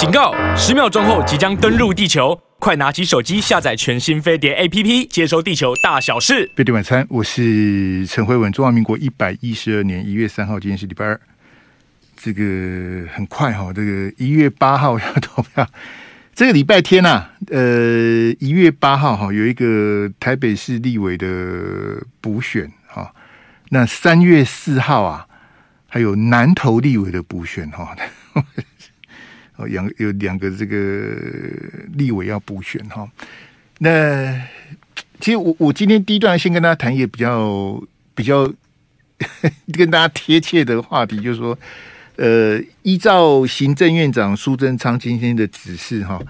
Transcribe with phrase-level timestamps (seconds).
[0.00, 0.34] 警告！
[0.56, 6.50] 十秒钟后即将登陆地球，快拿起手机下载全新飞碟 APP，接收地球大小事。
[6.56, 8.50] 飞碟晚餐，我是陈慧文。
[8.50, 11.20] 中华民国一百一十二年一月三号，今天是礼拜二。
[12.16, 12.42] 这个
[13.12, 15.68] 很快哈，这个一月八号 要投票。
[16.34, 17.60] 这个礼拜天呐、啊，呃，
[18.38, 21.26] 一月八号哈，有一个台北市立委的
[22.22, 23.12] 补选哈。
[23.68, 25.26] 那三月四号啊，
[25.86, 27.94] 还有南投立委的补选哈。
[29.60, 31.14] 哦，两有两个这个
[31.92, 33.08] 立委要补选哈。
[33.78, 34.40] 那
[35.20, 37.82] 其实我我今天第一段先跟大家谈一个比较
[38.14, 38.50] 比较
[39.72, 41.58] 跟大家贴切的话题，就是说。
[42.16, 46.20] 呃，依照行政院长苏贞昌今天的指示，哈，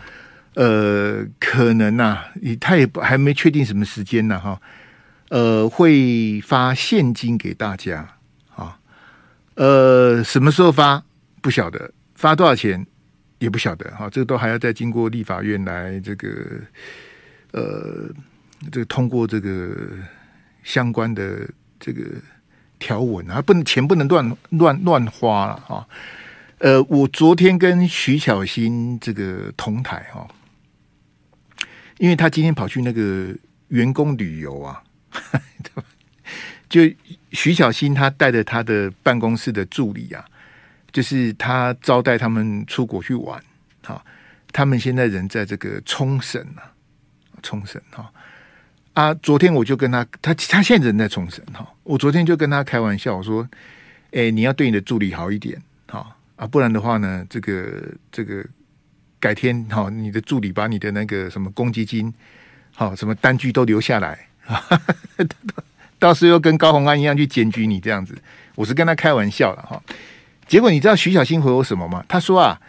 [0.54, 2.26] 呃，可能呐、啊，
[2.60, 4.60] 他也不还没确定什么时间呢，哈，
[5.30, 8.08] 呃，会发现金给大家，
[8.54, 8.78] 啊，
[9.54, 11.02] 呃，什么时候发
[11.40, 12.86] 不晓得，发多少钱
[13.40, 16.28] 也不晓得，哈，这个都还要再经过立法院来这个，
[17.50, 18.08] 呃，
[18.70, 19.76] 这个通过这个
[20.62, 22.04] 相关的这个。
[22.82, 25.86] 条文啊，不能钱不能乱乱乱花了哈。
[26.60, 30.26] 呃，我昨天跟徐小新这个同台哈，
[31.98, 33.36] 因为他今天跑去那个
[33.68, 34.82] 员工旅游啊，
[36.70, 36.80] 就
[37.32, 40.24] 徐小新他带着他的办公室的助理啊，
[40.92, 43.42] 就是他招待他们出国去玩
[43.82, 44.02] 哈。
[44.52, 46.72] 他们现在人在这个冲绳啊，
[47.42, 48.10] 冲绳哈。
[48.92, 51.66] 啊，昨天我就跟他，他他现在人在冲绳哈。
[51.84, 53.48] 我昨天就跟他开玩笑，我说
[54.10, 58.44] ：“哎、你要对你的助理好一点，哈啊，不然的话呢，这个这个
[59.20, 62.12] 改天哈，你的助理把你的那个什么公积金，
[62.74, 64.26] 好什么单据都留下来，
[66.00, 68.18] 到时候跟高虹安一样去检举你这样子。”
[68.56, 69.80] 我是跟他开玩笑了哈。
[70.50, 72.04] 结果你知道徐小新回我什么吗？
[72.08, 72.60] 他说啊，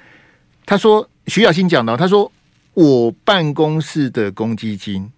[0.67, 2.31] 他说徐小新讲的，他说
[2.75, 5.11] 我办公室的公积金。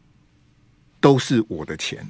[1.04, 2.10] 都是我的钱，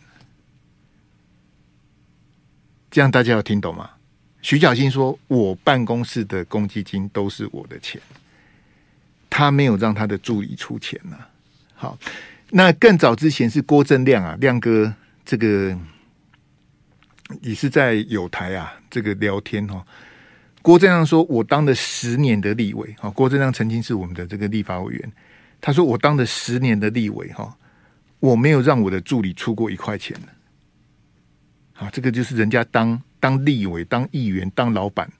[2.91, 3.89] 这样大家有听懂吗？
[4.43, 7.99] 徐小新说：“我办公室的公积金都是我的钱，
[9.31, 11.17] 他没有让他的助理出钱呢、”
[11.73, 11.97] 好，
[12.51, 14.93] 那更早之前是郭正亮啊，亮哥，
[15.25, 15.75] 这个
[17.41, 19.83] 也是在友台啊，这个聊天、哦。
[20.63, 25.11] 郭正亮说：“我当了十年的立委，哈，郭正亮曾经是我们的这个立法委员，
[25.61, 27.55] 他说我当了十年的立委，哈。”
[28.23, 30.29] 我没有让我的助理出过一块钱的，
[31.73, 35.11] 好，这个就是人家当当立委、当议员、当老板，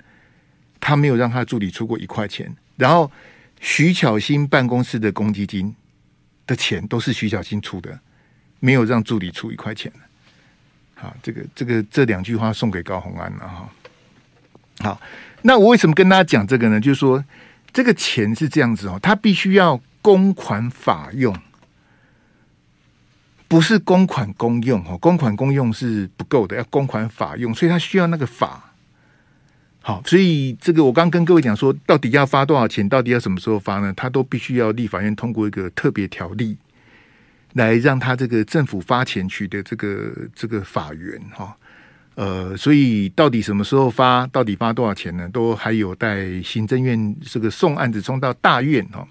[0.80, 2.56] 他没有让他助理出过一块钱。
[2.78, 3.12] 然后
[3.60, 5.76] 徐巧芯办公室的公积金
[6.48, 8.00] 的钱都是徐巧芯出的，
[8.62, 9.92] 没有让助理出一块钱。
[10.96, 13.70] 好，这个这个这两句话送给高虹安了哈。
[14.84, 15.02] 好，
[15.44, 16.80] 那我为什么跟大家讲这个呢？
[16.80, 17.24] 就是说
[17.72, 21.36] 这个钱是这样子哦，他必须要公款法用。
[23.48, 28.74] 不是公款公用哦，公款公用是不够的，要公款法用，所以他需要那个法。
[29.80, 33.94] 好，所以这个我刚跟各位讲说，到底要发多少钱，到底要什么时候发呢？
[33.96, 36.58] 他都必须要立法院通过一个特别条例，
[37.54, 41.56] 来让他这个政府发钱取得这个这个法源哈。
[42.16, 45.28] 呃，所以到底什么时候发，到底发多少钱呢？
[45.30, 49.08] 都还有待行政院这个送案子送到大院哦。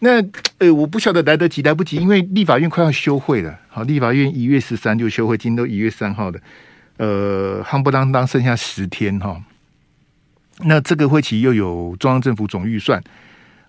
[0.00, 0.22] 那
[0.58, 3.58] 呃，我不晓得来得及来不及，因为立法院快要休会了。
[3.68, 6.38] 好，立法院一月十三就休会，今天都一月三号的，
[6.98, 9.42] 呃，夯不啷当剩下十天哈。
[10.64, 13.02] 那这个会期又有中央政府总预算，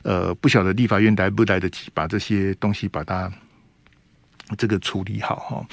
[0.03, 3.31] 呃，不晓得立法院来不来得及把这些东西把它
[4.57, 5.65] 这个处理好哈。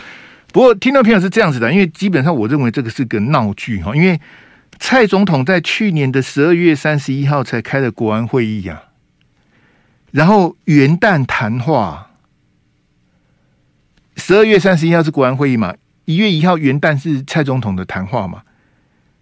[0.52, 4.20] 不过听到朋友是这样子的，因为基本上我认为这个是个闹剧哈，因为
[4.78, 8.84] 蔡总统在去年的十二月三十一号才开了国安会议呀。
[10.10, 12.10] 然后元旦谈话，
[14.16, 15.74] 十二月三十一号是国安会议嘛？
[16.04, 18.42] 一月一号元旦是蔡总统的谈话嘛？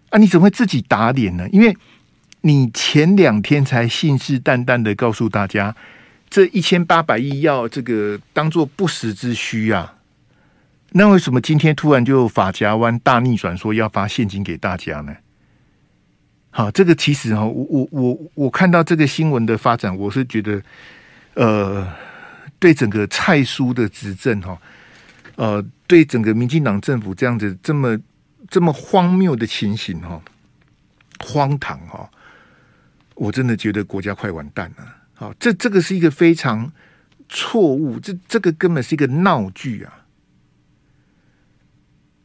[0.09, 1.47] 啊，你怎么会自己打脸呢？
[1.53, 1.77] 因为
[2.41, 5.73] 你前两天才信誓旦旦的告诉大家，
[6.29, 9.93] 这一千八百亿要这个当做不时之需啊，
[10.93, 15.15] 那为什么今天突然就法夹湾大逆转，说要发现金给大家呢？
[16.49, 20.61] 好，这个其实哈，我我我我看到这个新闻的发展，我是觉得，
[21.35, 21.87] 呃，
[22.59, 24.61] 对整个蔡苏的执政哈，
[25.37, 27.97] 呃，对整个民进党政府这样子这么
[28.49, 30.21] 这么荒谬的情形哈，
[31.19, 32.09] 荒唐哈，
[33.15, 34.83] 我真的觉得国家快完蛋了。
[35.13, 36.69] 好，这这个是一个非常
[37.29, 40.00] 错误，这这个根本是一个闹剧啊。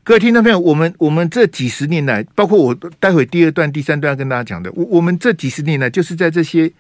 [0.07, 6.73] 各位听众朋友，我们我们这几十年来，包括我待会第二段、第三段要跟大家讲的，我我们这几十年来，就是在这些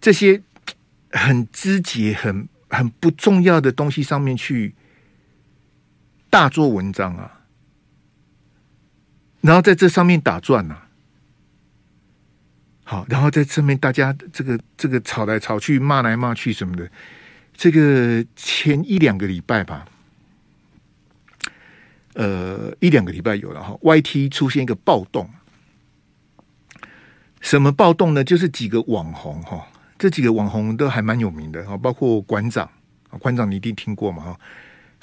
[0.00, 0.40] 这些
[1.10, 4.74] 很枝节、很很不重要的东西上面去
[6.30, 7.42] 大做文章啊，
[9.42, 10.78] 然后在这上面打转呐、
[12.84, 16.90] 好，然后在这面大家这个这个吵来吵去、骂来骂去什么的，
[17.52, 19.84] 这个前一两个礼拜吧。
[22.14, 25.30] 呃，一两个礼拜有了哈，YT 出现一个暴动，
[27.40, 28.24] 什么暴动呢？
[28.24, 32.68] 就是几个网红哈，这几个网红都还蛮有名的哈，包括馆长，
[33.20, 34.40] 馆长你一定听过嘛哈，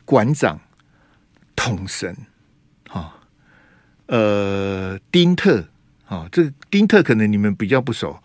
[0.03, 0.59] 馆长、
[1.55, 2.13] 统神，
[2.89, 3.15] 哈，
[4.07, 5.65] 呃，丁特，
[6.07, 8.19] 啊，这丁特可能你们比较不熟，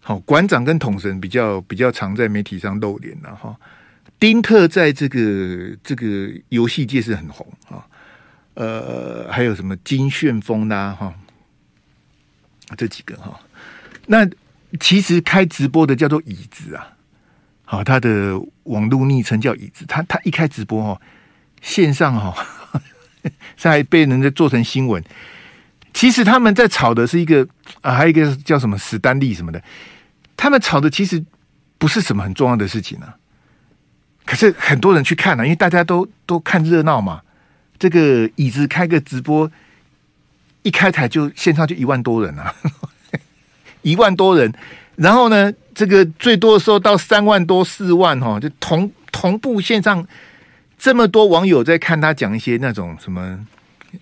[0.00, 3.54] 好，馆长跟统神比较比较常在媒体上露脸了哈，
[4.18, 7.86] 丁特在这个这个游戏界是很红啊。
[8.54, 10.94] 呃，还有什么金旋风呐？
[10.98, 11.14] 哈，
[12.76, 13.40] 这几个哈。
[14.06, 14.28] 那
[14.78, 16.92] 其实开直播的叫做椅子啊，
[17.64, 19.86] 好，他的网络昵称叫椅子。
[19.86, 21.00] 他他一开直播哈，
[21.62, 22.46] 线上哈，
[23.56, 25.02] 现在被人家做成新闻。
[25.94, 27.46] 其实他们在吵的是一个
[27.80, 29.62] 啊，还有一个叫什么史丹利什么的。
[30.36, 31.24] 他们吵的其实
[31.78, 33.16] 不是什么很重要的事情啊，
[34.26, 37.22] 可是很多人去看了啊，因为大家都都看热闹嘛。
[37.82, 39.50] 这个椅子开个直播，
[40.62, 42.54] 一开台就线上就一万多人啊，
[43.82, 44.54] 一万多人。
[44.94, 50.06] 然后呢，这个最多的时候到三万多、四万哈，就同同步线上
[50.78, 53.44] 这么多网友在看他讲一些那种什么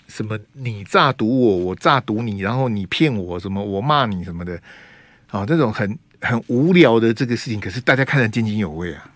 [0.06, 4.60] 什么你诈赌我，我诈赌你，然后你骗我什么，我骂你什么的，
[5.30, 9.10] 啊，这种很很无聊的这个事情，可是大家看得津津有味啊。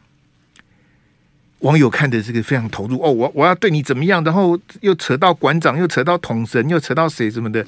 [1.64, 7.64] 网友看的这个非常投入哦，我我要对你怎么样，然后又扯到馆长，又扯到统神，又扯到谁什么的，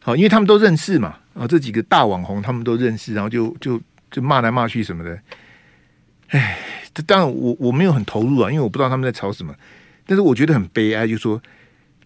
[0.00, 3.78] 好，因为他们都认识嘛，啊，这几个大网红他们都认识，然后就就
[4.10, 5.18] 就骂来骂去什么的，
[6.28, 6.58] 哎，
[6.94, 9.54] 这当然我我没有很投入啊，因为我不知道他们在吵什么，
[10.06, 11.42] 但是我觉得很悲哀，就是说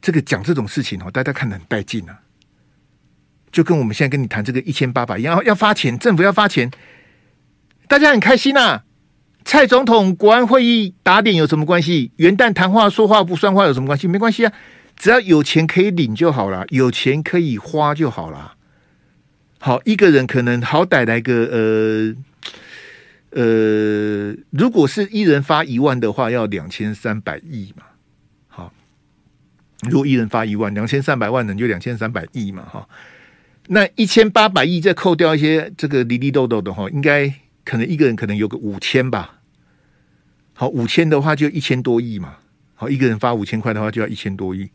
[0.00, 2.18] 这个讲这种事情哦，大家看得很带劲啊，
[3.52, 6.68] 就跟我们现在跟你谈这个一千八百亿要要发钱，政府要发钱，
[7.86, 8.84] 大家很开心呐、啊。
[9.44, 12.10] 蔡总统国安会议打点有什么关系？
[12.16, 14.06] 元旦谈话说话不算话有什么关系？
[14.08, 14.52] 没关系啊，
[14.96, 18.54] 只要有钱可以领就好了，有钱可以花就好了。
[19.58, 22.14] 好，一个人可能好歹来个呃
[23.30, 27.84] 呃，如果是一人发一万的话，要两千三百亿嘛。
[28.48, 28.72] 好，
[29.88, 32.62] 如果一人发一万，两千三百万人就两千三百亿嘛。
[32.62, 32.88] 哈，
[33.68, 37.32] 那一千八百亿再扣掉一些这个哩哩豆豆的话，应该。
[37.64, 39.38] 可能一个人可能有个五千吧，
[40.52, 42.36] 好，五千的话就一千多亿嘛，
[42.74, 44.68] 好，一个人发五千块的话就要一千多亿，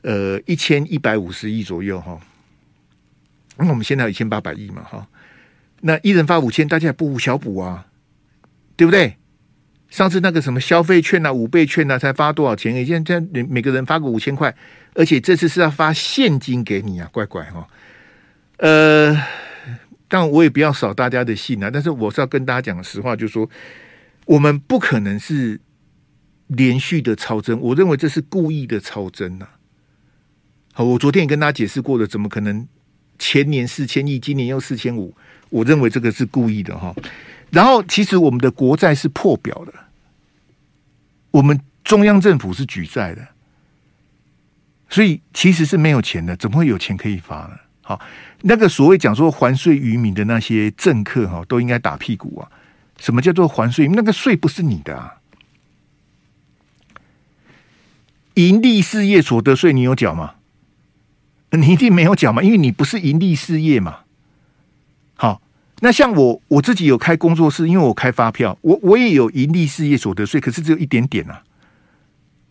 [0.00, 2.18] 呃，一千一百五十亿左右哈。
[3.58, 5.06] 那我们现在有一千八百亿嘛，哈，
[5.82, 7.86] 那一人发五千，大家也不无小补啊，
[8.76, 9.16] 对不对？
[9.90, 12.84] 上次那个什么消费券啊、五倍券啊，才发多少钱？
[12.86, 14.54] 现在每每个人发个五千块，
[14.94, 17.68] 而且这次是要发现金给你啊，乖乖哈，
[18.56, 19.16] 呃。
[20.08, 21.70] 但我也不要扫大家的兴啊！
[21.72, 23.48] 但是我是要跟大家讲实话，就是说
[24.24, 25.60] 我们不可能是
[26.46, 29.58] 连续的超增，我认为这是故意的超增呐、啊。
[30.72, 32.68] 好，我昨天也跟大家解释过了，怎么可能
[33.18, 35.16] 前年四千亿，今年又四千五？
[35.48, 36.94] 我认为这个是故意的哈。
[37.50, 39.72] 然后，其实我们的国债是破表的，
[41.30, 43.28] 我们中央政府是举债的，
[44.88, 47.58] 所以其实是没有钱的，怎么会有钱可以发呢？
[47.88, 48.00] 好，
[48.42, 52.50] 那个所谓讲说还税于民的那些政客哈，都应该打屁股啊！
[52.98, 53.86] 什么叫做还税？
[53.86, 55.20] 那个税不是你的啊！
[58.34, 60.34] 盈利事业所得税你有缴吗？
[61.50, 64.00] 你一定没有缴嘛，因为你不是盈利事业嘛。
[65.14, 65.40] 好，
[65.78, 71.44] 那像我我自己有开工作室，因为我开发票，我我也有盈利事业所得税，可是只有一点点啊，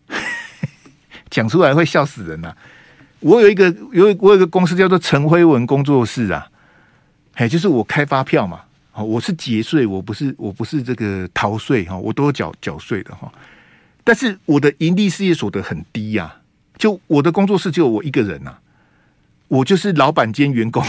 [1.28, 2.56] 讲出来会笑死人呐、啊！
[3.20, 6.46] 我有一个有我有一个公司叫做陈辉文工作室啊，
[7.34, 8.60] 哎，就是我开发票嘛，
[8.92, 13.32] 哦我是节税，我不是我不是这个逃税哈，我都有缴缴税的哈。
[14.04, 16.36] 但是我的营利事业所得很低呀、
[16.78, 18.58] 就我的工作室只有我一个人呐、啊，
[19.48, 20.84] 我就是老板兼员工，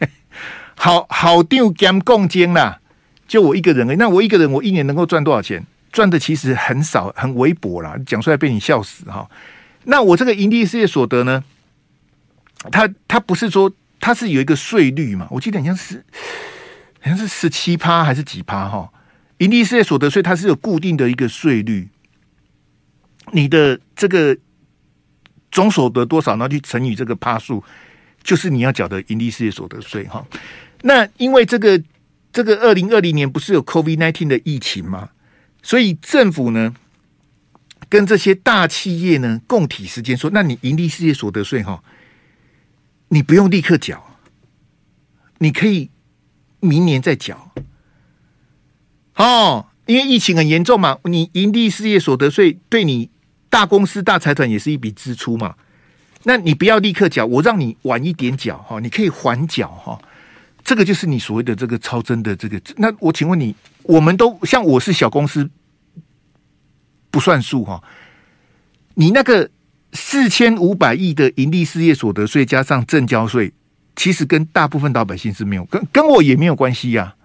[0.76, 2.78] 好好定兼共兼啦，
[3.26, 3.96] 就我一个人。
[3.98, 5.66] 那我一个人，我一年能够赚多少钱？
[5.90, 9.28] 赚的其实很少，很微薄啦，讲出来被你笑死哈。
[9.84, 11.44] 那我这个营利事业所得呢？
[12.70, 15.26] 它它不是说它是有一个税率嘛？
[15.30, 16.04] 我记得好像是
[17.00, 18.90] 好像是十七趴还是几趴哈？
[19.38, 21.88] 盈利事业所得税它是有固定的一个税率，
[23.32, 24.36] 你的这个
[25.50, 27.62] 总所得多少，然后去乘以这个趴数，
[28.22, 30.24] 就是你要缴的盈利事业所得税哈。
[30.82, 31.82] 那因为这个
[32.32, 35.10] 这个二零二零年不是有 COVID-19 的疫情吗？
[35.62, 36.74] 所以政府呢，
[37.88, 41.82] 跟这些大企业呢共体时间说，那你盈利事业所得税哈，
[43.08, 44.18] 你不用立刻缴，
[45.38, 45.90] 你可以
[46.60, 47.52] 明年再缴。
[49.16, 53.10] 哦，因为疫情很严重嘛，你营利事业所得税对你
[53.48, 55.54] 大公司大财团也是一笔支出嘛，
[56.24, 60.00] 那你不要立刻缴，我让你晚一点缴哈，你可以缓缴哈。
[60.64, 65.48] 这个就是你所谓的这个超征的这个，那我请问你，我们都像我是小公司
[67.10, 67.84] 不算数哈，
[68.94, 69.48] 你那个
[69.94, 73.52] 四千五百亿的营利事业所得税加上证交税，
[73.96, 77.16] 其实跟大部分老百姓是没有跟跟我也没有关系呀、啊。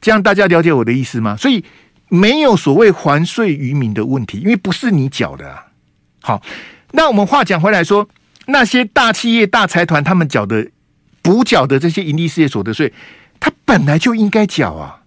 [0.00, 1.36] 这样大家了解我的意思吗？
[1.36, 1.64] 所以
[2.08, 5.66] 没有所谓还税于民的问题，因为不是你缴的、啊。
[6.22, 6.42] 好，
[6.92, 8.08] 那我们话讲回来说，
[8.46, 10.68] 那些大企业大财团他们缴的。
[11.22, 12.90] 补缴的这些盈利事业所得税，
[13.38, 14.99] 他本来就应该缴啊，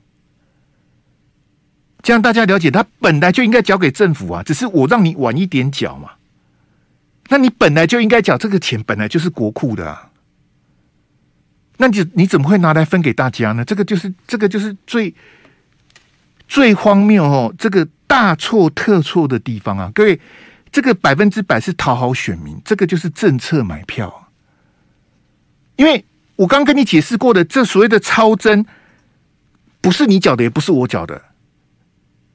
[2.03, 6.11] 这样大家了解，他本来就应该缴给政府啊，只是我让你晚一点缴嘛。
[7.29, 10.09] 那你本来就应该缴这个钱，本来就是国库的啊。
[11.77, 13.65] 那你你怎么会拿来分给大家呢？
[13.65, 15.15] 这个就是这个就是最
[16.47, 19.91] 最荒谬哦，这个大错特错的地方啊！
[19.95, 20.19] 各位，
[20.71, 24.29] 这个百分之百是讨好选民，这个就是政策买票。
[25.77, 26.05] 因为
[26.35, 28.65] 我刚跟你解释过的，这所谓的超征，
[29.81, 31.21] 不是你缴的，也不是我缴的，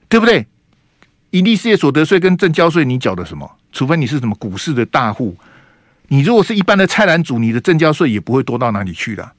[0.08, 0.46] 对不对？
[1.30, 3.58] 盈利事业所得税跟证交税，你缴的什么？
[3.72, 5.36] 除非你是什么股市的大户，
[6.08, 9.32] 你如果是一般的菜篮族，你的证交税也不会多到哪里去的。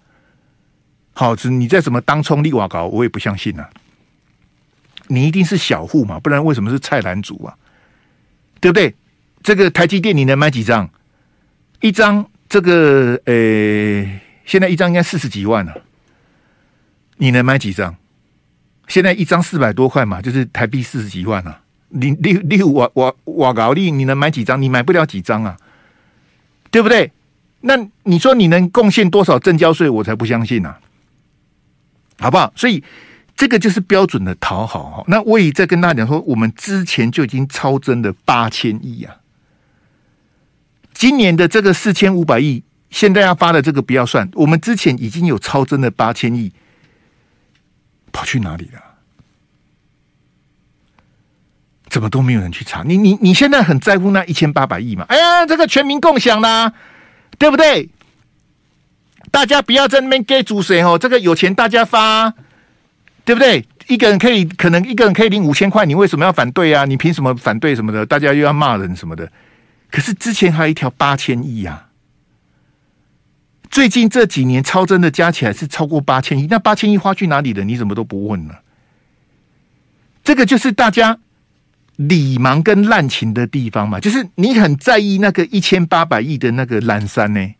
[1.13, 3.67] 好，你在什么当冲、利瓦搞，我也不相信呐、
[5.07, 7.57] 你一定是小户嘛，不然为什么是菜篮族啊？
[8.59, 8.95] 对不对？
[9.41, 10.89] 这个台积电你能买几张？
[11.81, 12.29] 一张。
[12.49, 15.83] 这个呃、现在一张应该四十几万了，
[17.17, 17.95] 你能买几张？
[18.89, 21.61] 现在一张四百多块嘛，就是台币四十几万啊。
[21.91, 24.61] 你六六瓦瓦瓦高利，你能买几张？
[24.61, 25.57] 你买不了几张啊，
[26.69, 27.11] 对不对？
[27.61, 29.89] 那你说你能贡献多少正交税？
[29.89, 30.79] 我才不相信呢、啊，
[32.19, 32.53] 好不好？
[32.55, 32.83] 所以
[33.35, 35.03] 这个就是标准的讨好。
[35.07, 39.15] 那我也在跟大家讲说，我们之前就已经超增了八千亿啊。
[40.93, 46.51] 今年的这个四千五百亿，现在要发的这个不要算，我们之前已经有超增的八千亿，
[48.11, 48.81] 跑去哪里了？
[51.89, 52.83] 怎么都没有人去查？
[52.83, 55.05] 你你你现在很在乎那一千八百亿吗？
[55.09, 56.71] 哎呀，这个全民共享啦，
[57.39, 57.89] 对不对？
[59.31, 62.33] 大家不要在那边给主谁哦，这个有钱大家发，
[63.25, 63.65] 对不对？
[63.87, 66.85] 一个人可以可能一个人可以领五千块，你为什么要反对啊？
[66.85, 68.05] 你凭什么反对什么的？
[68.05, 69.31] 大家又要骂人什么的？
[69.89, 71.88] 可是之前还有一条八千亿啊，
[73.69, 77.63] 最近这几年超增的加起来是超过八千亿，那八千亿花去哪里了？
[77.63, 78.55] 你怎么都不问呢？
[80.23, 81.19] 这个就是大家
[81.95, 87.55] 理盲跟滥情的地方嘛，就是你很在意那个一千八百亿的那个蓝山呢，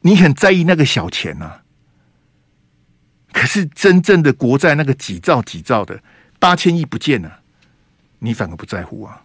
[0.00, 1.60] 你很在意那个小钱呐，
[3.32, 6.02] 可是真正的国债那个几兆几兆的
[6.38, 7.40] 八千亿不见了，
[8.18, 9.22] 你反而不在乎啊。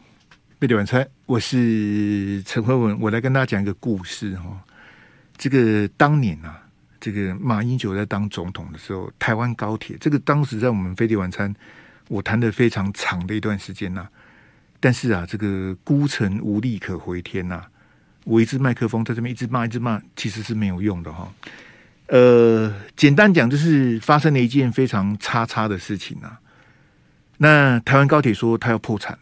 [0.58, 4.64] 贝蒂晚餐，我是陈慧文，我来跟大家讲一个故事哈。
[5.38, 6.62] 这个当年啊，
[7.00, 11.54] 这个马英九在当总统的时候，台湾高铁这个当时在我们飞碟晚餐，
[12.08, 14.08] 我谈的非常长的一段时间呐。
[14.80, 17.64] 但是啊，这个孤城无力可回天呐，
[18.24, 21.34] 我一支麦克风在这边一直骂一直骂，其实是没有用的哈。
[22.08, 26.40] 呃，简单讲就是发生了一件非常叉叉的事情啊。
[27.38, 29.20] 那台湾高铁说他要破产了。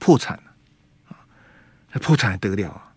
[0.00, 0.52] 破产了
[1.08, 1.16] 啊！
[2.02, 2.68] 破产还得了！
[2.68, 2.93] 啊，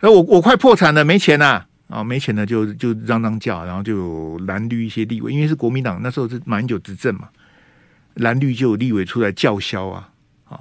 [0.00, 2.04] 那我我快破产了，没钱了啊！
[2.04, 7.28] 没钱了就就嚷嚷叫，然后就蓝绿一些立委，因为是国民党那时候是马英九执政嘛，
[8.14, 10.10] 蓝绿就有立委出来叫嚣啊！
[10.44, 10.60] 啊，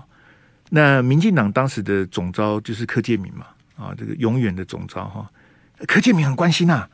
[0.70, 5.30] 那民进党当时的总召就是柯建铭嘛，啊，这个永远的总召哈，
[5.86, 6.88] 柯建铭很关心呐，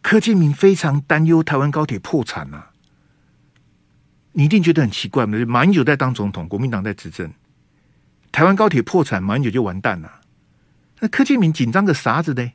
[0.00, 2.66] 柯建铭非常担忧台湾高铁破产呐，
[4.32, 5.36] 你一定觉得很奇怪嘛？
[5.46, 7.32] 马英九在当总统，国民党在执政。
[8.30, 10.20] 台湾高铁破产，马英九就完蛋了。
[11.04, 12.50] 那柯建铭紧张个啥子呢？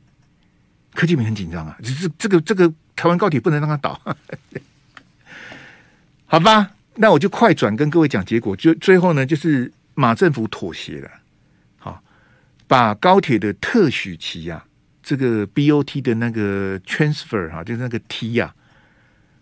[0.96, 4.01] 柯建铭很紧张啊，就是这个这个台湾高铁不能让它倒，
[6.25, 6.72] 好吧？
[6.96, 11.12] 那我就快转跟各位讲结果，就最后呢，就是马政府妥协了，
[11.77, 12.01] 好，
[12.65, 14.65] 把高铁的特许期啊，
[15.03, 18.51] 这个 BOT 的那个 transfer 哈，就是那个 T 呀，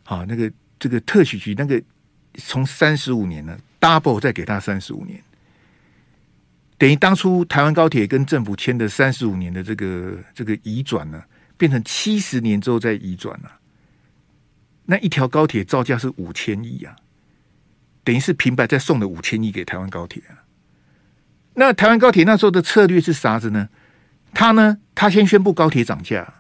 [0.04, 1.82] 好，那个这个特许期那个
[2.34, 5.24] 从三十五年呢 double 再给他三十五年。
[6.78, 11.24] 等于当初台湾高铁跟政府签的三十五年的这个这个移转呢，
[11.58, 13.60] 变成七十年之后再移转了。
[14.86, 16.96] 那一条高铁造价是五千亿啊，
[18.04, 20.46] 等于是平白再送了五千亿给台湾高铁啊。
[21.56, 23.70] 那台湾高铁那时候的策略是啥子呢？
[24.34, 26.32] 他呢，他先宣布高铁涨价，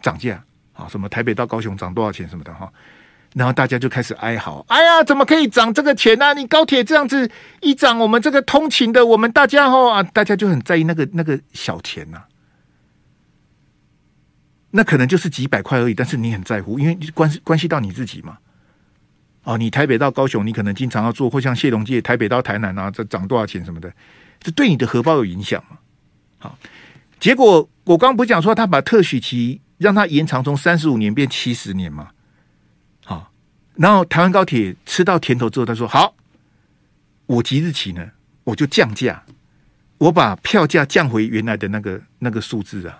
[0.00, 0.42] 涨价
[0.72, 2.72] 啊，什么台北到高雄涨多少钱什么的哈，
[3.34, 7.30] 然后大家就开始哀嚎，哎呀，怎么可以涨这个钱呢、你高铁这样子
[7.60, 12.22] 一涨，我们这个通勤的，我们大家哈啊，大家就很在意那个那个小钱呐、
[14.70, 18.38] 那可能就是几百块而已，但是你很在乎，因为关系关系到你自己嘛。
[19.44, 23.90] 哦，你台北到高雄，你可能经常要坐，或像谢龙介台北到台南啊，这涨多少钱什么的，
[24.40, 25.78] 这对你的荷包有影响嘛？
[26.38, 26.58] 好，
[27.20, 32.08] 结果我刚不讲说他把特许期让他延长从三十五年变七十年嘛？
[33.78, 36.16] 然后台湾高铁吃到甜头之后，他说好，
[37.26, 38.10] 我即日起呢，
[38.42, 39.22] 我就降价，
[39.98, 42.98] 我把票价降回原来的那个那个数字啊。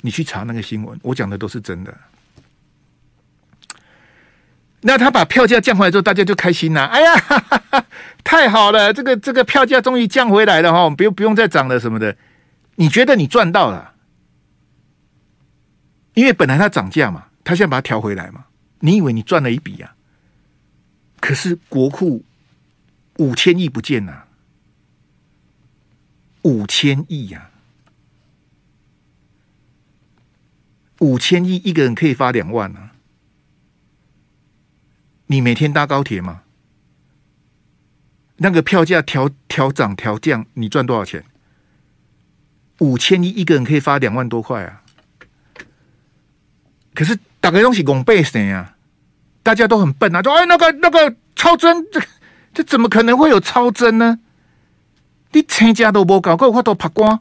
[0.00, 1.94] 你去查那个新闻，我讲的都是真的。
[4.80, 6.86] 那他把票价降回来之后，大家就开心了。
[6.86, 7.86] 哎呀，哈哈哈，
[8.24, 12.16] 太好了，这个这个票价终于降回来了哈，不用不用再涨了什么的。
[12.76, 13.92] 你觉得你赚到了？
[16.14, 18.46] 因为本来它涨价嘛，他现在把它调回来嘛。
[18.80, 19.94] 你以为你赚了一笔呀？
[21.20, 22.24] 可是国库
[23.18, 24.26] 五千亿不见了，
[26.42, 27.50] 五千亿呀。
[31.00, 32.92] 五千亿一个人可以发两万啊！
[35.26, 36.42] 你每天搭高铁吗？
[38.36, 41.24] 那个票价调调涨调降，你赚多少钱？
[42.78, 44.82] 五千亿一个人可以发两万多块啊！
[46.94, 48.74] 可是大家都是拱背神啊，
[49.42, 52.00] 大家都很笨啊，说哎那个那个超真，这
[52.52, 54.18] 这怎么可能会有超真呢？
[55.32, 57.20] 你全家都没搞过，我都怕光。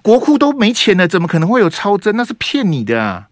[0.00, 2.16] 国库都没钱了，怎么可能会有超真？
[2.16, 3.28] 那是骗你的啊！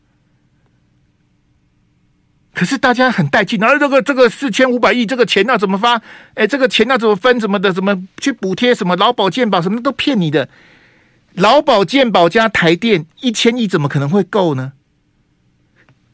[2.54, 6.00] 可是大家很带劲，而这个这个四千五百亿这个钱要怎么发？
[6.34, 7.41] 哎，这个钱要怎么分？
[7.41, 7.73] 什么的？
[7.73, 8.73] 怎么去补贴？
[8.75, 9.60] 什么劳保健保？
[9.60, 10.49] 什么都骗你的。
[11.32, 14.75] 劳保健保加台电一千亿，怎么可能会够呢？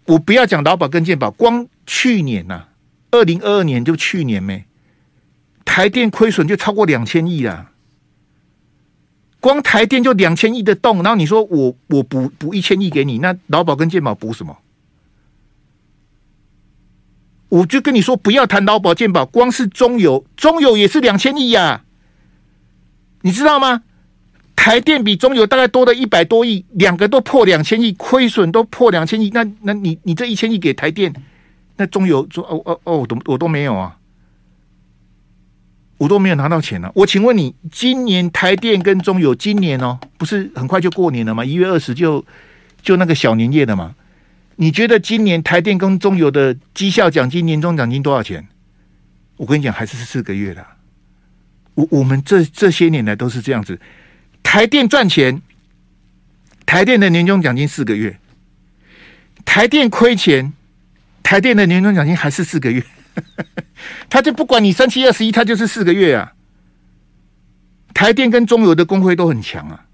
[0.07, 2.69] 我不要讲劳保跟健保，光去年呐、啊，
[3.11, 4.65] 二零二二年就去年没，
[5.65, 7.73] 台电亏损就超过两千亿了。
[9.41, 14.59] 光台电就两千亿的洞，然后你说我我补补一千亿给你，那劳保跟健保补什么？
[17.49, 21.85] 我就跟你说不要谈劳保健保，光是中油，中油也是两千亿呀，
[23.23, 23.83] 你知道吗？
[24.67, 31.15] 台电比中油大概多了一百多亿，两个都破两千亿，亏损都破两千亿，那那你你这一千亿给台电，
[31.77, 33.97] 那中油说哦哦哦，我都我都没有啊。
[35.99, 41.45] 我都没有拿到钱呢、我请问你，今年台电跟中油今年哦，不是很快就过年了吗？
[41.45, 42.25] 一月二十就
[42.83, 43.95] 就那个小年夜了嘛？
[44.57, 48.49] 你觉得今年台电跟中油的绩效奖金、年终奖金多少钱？
[49.37, 50.67] 我跟你讲，还是四个月的。
[51.75, 53.79] 我我们这这些年来都是这样子，
[54.47, 55.43] 台电赚钱，
[56.65, 58.13] 台电的年终奖金四个月；
[59.45, 60.53] 台电亏钱，
[61.21, 62.83] 台电的年终奖金还是四个月。
[64.09, 66.33] 他就不管你三七二十一，他就是四个月啊。
[67.93, 69.85] 台电跟中油的工会都很强啊，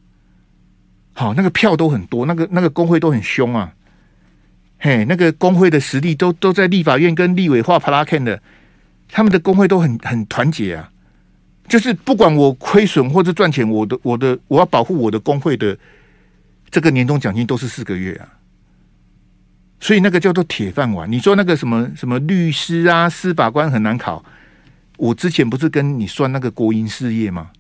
[1.15, 3.73] 好，那个票都很多，那个那个工会都很凶啊。
[4.79, 8.41] 嘿，那个工会的实力都都在立法院跟立委画帕拉 Ken 的，
[9.09, 10.92] 他们的工会都很很团结啊。
[11.73, 15.75] 就是不管我亏损或者赚钱，我的我的我要保护我的工会的
[16.71, 18.29] 这个年终奖金都是四个月啊。
[19.81, 21.11] 所以那个叫做铁饭碗。
[21.11, 24.23] 你说那个什么什么律师啊、司法官很难考。
[24.99, 27.53] 我之前不是跟你算那个国营事业吗？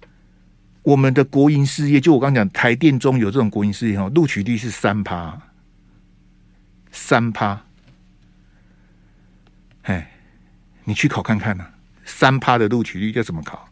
[0.82, 5.40] 我们的国营事业，就我刚讲台电中有这种国营事业哈，录取率是三趴，
[6.90, 7.62] 三趴。
[9.84, 10.12] 哎，
[10.84, 11.64] 你去考看看呐，
[12.04, 13.70] 三趴的录取率要怎么考？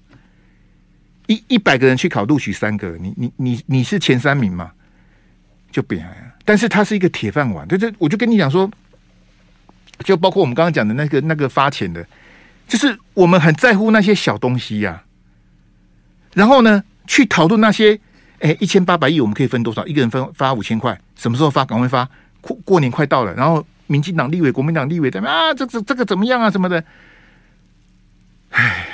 [1.31, 4.73] 一一百个人去考，录取三个，你你你你是前三名嘛？
[5.71, 6.11] 就别呀，
[6.45, 7.69] 但是它是一个铁饭碗。
[7.69, 8.69] 就这，我就跟你讲说，
[10.01, 12.05] 就包括我们刚刚讲的那个那个发钱的，
[12.67, 15.05] 就是我们很在乎那些小东西呀、
[16.35, 18.01] 然后呢，去讨论那些，
[18.41, 19.87] 哎，一千八百亿我们可以分多少？
[19.87, 21.65] 一个人分发五千块，什么时候发？
[21.65, 22.11] 赶快发！
[22.41, 26.51] 过过年快到了，然后民进党立委、国民党立委在啊，这这这个怎么样啊？
[26.51, 26.85] 什么的？
[28.51, 28.87] 哎，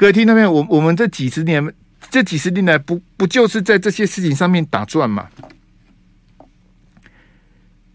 [0.00, 0.50] 各位听到没有？
[0.50, 1.74] 我我们这几十年。
[2.08, 5.28] 这几十年来，不不就是在这些事情上面打转吗？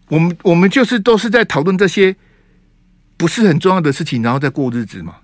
[0.06, 2.14] 我们我们就是都是在讨论这些
[3.16, 5.16] 不是很重要的事情，然后再过日子嘛。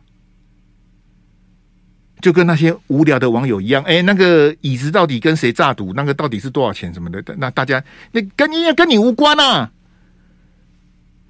[2.20, 5.92] 就跟那些无聊的网友一样，哎，那个椅子到底跟谁诈赌？
[5.94, 7.22] 那个到底是多少钱什么的？
[7.38, 9.70] 那大家那跟你跟你无关啊。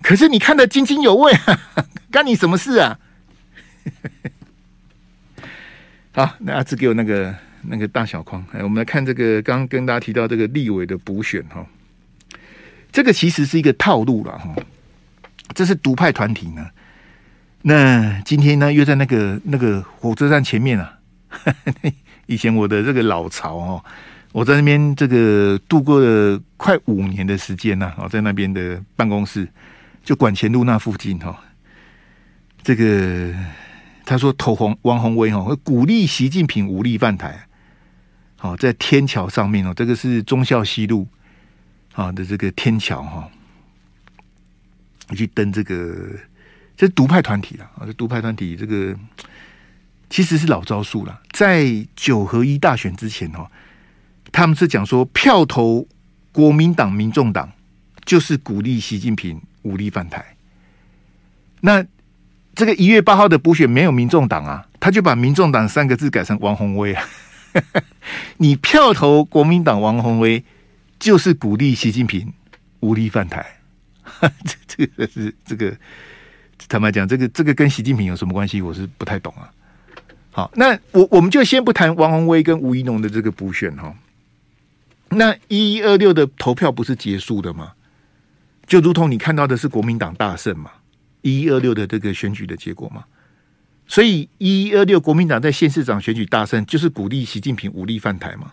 [0.01, 1.61] 可是你看得津津有味啊，
[2.11, 2.99] 干你什么事啊？
[6.14, 11.66] 好，那阿志给我那个那个大小框，哎，我们来看这个刚跟大家提到这个立委的补选哈，
[12.92, 14.55] 这个其实是一个套路了哈，
[15.55, 16.66] 这是独派团体呢。
[17.62, 20.98] 那今天呢，约在那个那个火车站前面啊。
[22.27, 23.85] 以前我的这个老巢哦，
[24.33, 27.92] 我在那边这个度过了快五年的时间呢。
[27.96, 29.48] 哦，在那边的办公室，
[30.05, 31.42] 就管前路那附近哈。
[32.62, 33.33] 这个
[34.12, 37.48] 他说投红王鸿薇哈，会鼓励习近平武力犯台。
[38.37, 41.09] 好，在天桥上面哦，这个是忠孝西路
[41.94, 43.31] 啊的这个天桥哈，
[45.16, 46.11] 去登这个。
[46.75, 47.87] 这是独派团体了啊！
[47.87, 48.96] 这独派团体这个
[50.11, 51.22] 其实是老招数了。
[51.31, 53.46] 在九合一大选之前哦，
[54.33, 55.87] 他们是讲说票投
[56.33, 57.53] 国民党、民众党
[58.05, 60.37] 就是鼓励习近平武力犯台。
[61.61, 61.85] 那
[62.55, 67.05] 这个一月八号的补选没有民众党啊，他就把民众党三个字改成王鸿薇啊。
[68.38, 70.45] 你票投国民党王鸿薇，
[70.99, 72.33] 就是鼓励习近平
[72.81, 73.45] 武力犯台。
[74.21, 75.77] 这这个是这个。
[76.69, 78.62] 坦白讲，这个这个跟习近平有什么关系？
[78.62, 79.51] 我是不太懂啊。
[80.31, 83.93] 好，那我我们就先不谈王鸿薇跟吴怡农的这个补选哈。
[85.09, 87.73] 那一一二六的投票不是结束的吗？
[88.67, 90.71] 就如同你看到的是国民党大胜嘛，
[91.23, 93.05] 一一二六的这个选举的结果嘛。
[93.87, 98.53] 所以一一二六国民党在县市长选举大胜，就是鼓励习近平武力犯台嘛。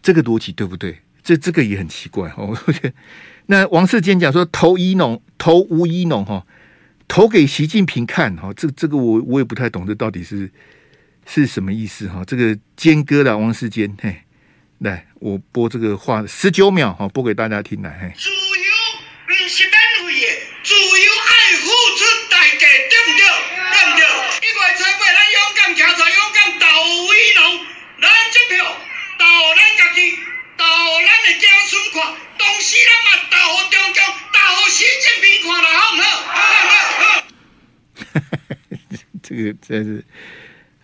[0.00, 1.00] 这个逻辑对不对？
[1.22, 2.56] 这这个也很奇怪哦，
[3.46, 6.46] 那王世坚讲说投一农投吴一农哈，
[7.06, 10.50] 投给习近平看哈，这这个我我也不太懂，这到底是
[11.26, 12.24] 是什么意思哈？
[12.24, 14.22] 这个坚哥的王世坚嘿，
[14.78, 18.10] 来我播这个话十九秒哈，播给大家听来嘿。
[18.16, 18.34] 自由
[19.26, 19.74] 不是免
[20.06, 20.26] 费的，
[20.64, 23.22] 自由爱付出代价，对不对？
[23.70, 24.00] 对不对？
[24.40, 27.60] 一月初八，咱勇敢站出来，勇敢投吴怡农，
[28.00, 28.64] 咱这票
[29.18, 29.22] 投
[29.54, 29.98] 咱家己，
[30.56, 33.10] 投咱的子孙看，当时咱嘛。
[34.70, 35.39] 习近平垮了，好不好？
[39.22, 40.04] 这个真是，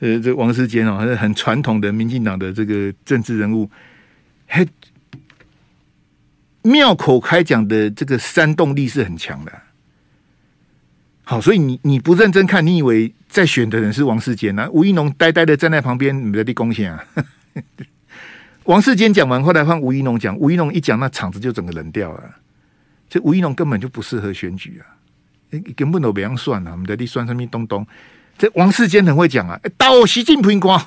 [0.01, 3.69] 呃，这王世坚哦，还是很传统的民进党的这个政治人物，
[4.47, 4.65] 还
[6.63, 9.53] 庙口开讲的这个煽动力是很强的。
[11.25, 14.69] 好，所以你你不认真看，你以为在选的人是王世坚呢？
[14.71, 17.05] 吴一农呆呆的站在旁边，你在立功献啊。
[18.65, 22.37] 王世坚讲完，后来换吴一农讲，吴一农一讲，那场子就整个冷掉了。
[23.09, 24.87] 这吴怡农根本就不适合选举啊，
[25.77, 26.73] 根本都不用算了。
[26.73, 27.87] 我们在这算什么东东？
[28.39, 30.85] 这王世坚很会讲啊，到习近平光，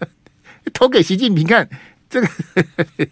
[0.72, 1.68] 投给习近平看。
[2.08, 2.28] 这个，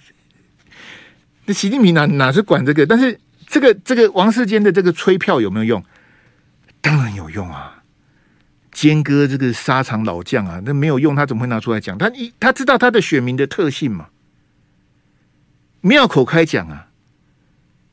[1.47, 2.87] 那习近平哪哪是管这个？
[2.87, 5.85] 但是这个这个王世坚的这个催票有没有用？
[6.81, 7.83] 当然有用啊！
[8.71, 11.99] 坚哥这个沙场老将啊，那没有用，他怎么会拿出来讲？
[11.99, 14.09] 他一他知道他的选民的特性嘛，
[15.81, 16.86] 妙口开讲啊。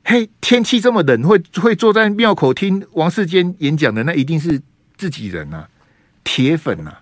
[0.03, 4.61] 嘿，天气这么冷，会会坐在庙口听王世坚演讲的，那一定是
[4.97, 5.69] 自己人呐、啊，
[6.23, 7.01] 铁粉呐、啊，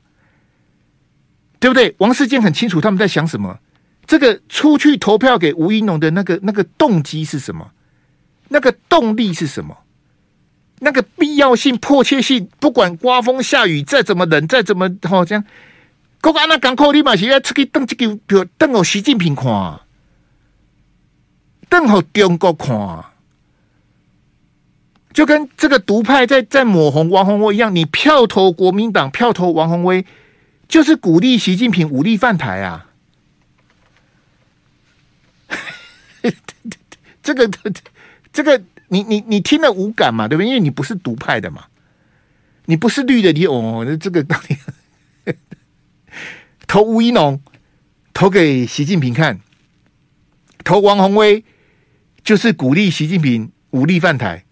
[1.60, 1.96] 对不对？
[1.98, 3.60] 王世坚很清楚他们在想什么。
[4.06, 7.72] 这个出去投票给吴一农的那个那个动机是什么？
[8.50, 9.78] 那个动力是什么？
[10.80, 15.44] 那个必要性、迫切性，不管刮风下雨，再怎么冷，再怎么好这样，
[16.22, 19.82] 国安那港口立马现在出去登这个票，登我习近平看。
[21.72, 23.06] 更好，中国看，
[25.14, 30.06] 就跟这个独派在在抹红王鸿薇一样，你票投国民党，票投王鸿薇，
[30.68, 32.88] 就是鼓励习近平武力犯台啊！
[37.24, 37.50] 这个
[38.34, 40.28] 这个，你你你听了无感嘛？
[40.28, 40.48] 对不对？
[40.50, 41.68] 因为你不是独派的嘛，
[42.66, 44.58] 你不是绿的，你哦，这个到底
[46.68, 47.42] 投吴一农，
[48.14, 49.40] 投给习近平看，
[50.66, 51.46] 投王鸿薇。
[52.24, 54.46] 就是鼓励习近平武力犯台，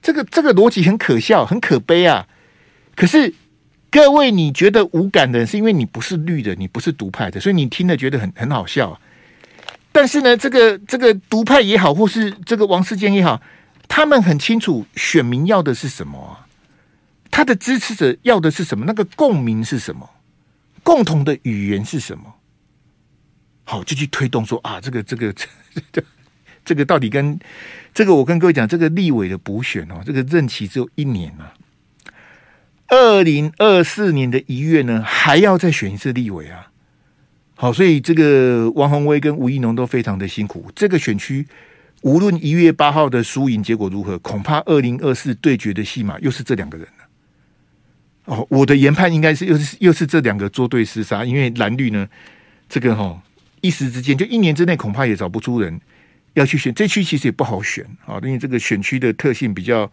[0.00, 2.28] 这个这个逻辑很可笑，很可悲啊！
[2.94, 3.34] 可是
[3.90, 9.00] 各位，你觉得无感的，是因为你不是绿的，你不是独派的，所以你听了觉得很很好笑。
[9.90, 13.42] 但是呢，这个这个独派也好，或是这个王世坚也好，
[13.88, 16.46] 他们很清楚选民要的是什么，
[17.30, 20.10] 他的支持者要的是什么，那个共鸣是什么，
[20.82, 22.34] 共同的语言是什么？
[23.64, 25.46] 好，就去推动说啊，这个这个这。
[25.92, 26.02] 这
[26.66, 27.38] 这个到底跟
[27.94, 31.54] 这个，我跟各位讲，这个立委的补选哦，这个任期只有一年啊。
[32.88, 36.70] 二零二四年的一月呢，还要再选一次立委啊。
[37.54, 40.70] 好，所以这个王宏威跟吴怡农都非常的辛苦。
[40.74, 41.46] 这个选区
[42.02, 47.04] 无论一月八号的输赢结果如何，恐怕二零二四对决的戏码又是这两个人了。
[48.26, 52.06] 哦，我的研判应该是又是又是这两个作对厮杀，因为蓝绿呢，
[52.68, 53.22] 这个哈、哦、
[53.60, 55.80] 一时之间就一年之内恐怕也找不出人
[56.36, 56.72] 要去选。
[56.72, 59.90] 这区其实也不好选啊，因为这个选区的特性比较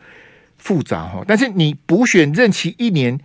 [0.57, 1.23] 复杂哈。
[1.27, 3.19] 但是你补选任期一年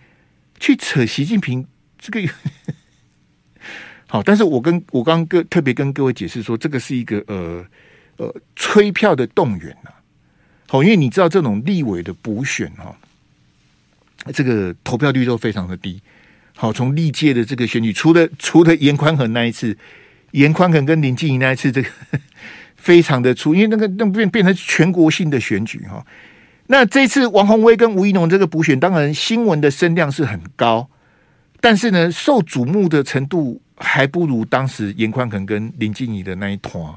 [0.59, 1.65] 去扯习近平
[1.97, 2.27] 这个。
[4.07, 7.63] 好，但是我跟我刚刚特别跟各位解释说，这个是一个呃
[8.17, 9.91] 呃催票的动员呐。
[10.67, 12.97] 好，因为你知道这种立委的补选哈，
[14.33, 16.01] 这个投票率都非常的低。
[16.55, 19.77] 好，从历届的这个选举，除了除了严宽恒那一次，
[20.31, 21.89] 严宽恒跟林静怡那一次，这个
[22.79, 26.05] 非常的粗，因为那个那变变成全国性的选举哈。
[26.67, 30.89] 那这次王宏威跟吴怡农这个补选，当然新闻的声量是很高，
[31.59, 33.61] 但是呢，受瞩目的程度。
[33.81, 36.93] 还不如当时严宽肯跟林静怡的那一团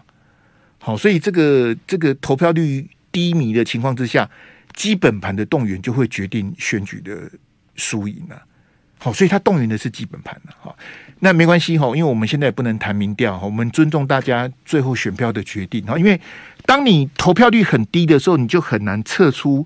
[0.81, 4.29] 好，所以这个这个投票率低迷的情况之下，
[4.75, 7.31] 基本盘的动员就会决定选举的
[7.77, 8.43] 输赢了。
[8.99, 10.53] 好，所以他动员的是基本盘了。
[10.59, 10.77] 好，
[11.25, 15.97] 那没关系哈，因为我们现在也不能谈民调，我们尊重大家最后选票的决定哈。
[15.97, 16.21] 因为
[16.67, 19.65] 当你投票率很低的时候，你就很难测出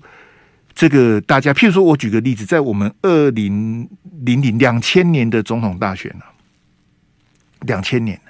[0.75, 1.51] 这个大家。
[1.51, 3.89] 譬如说，我举个例子，在我们二零
[4.21, 6.15] 零零两千年的总统大选
[7.61, 8.21] 两千年，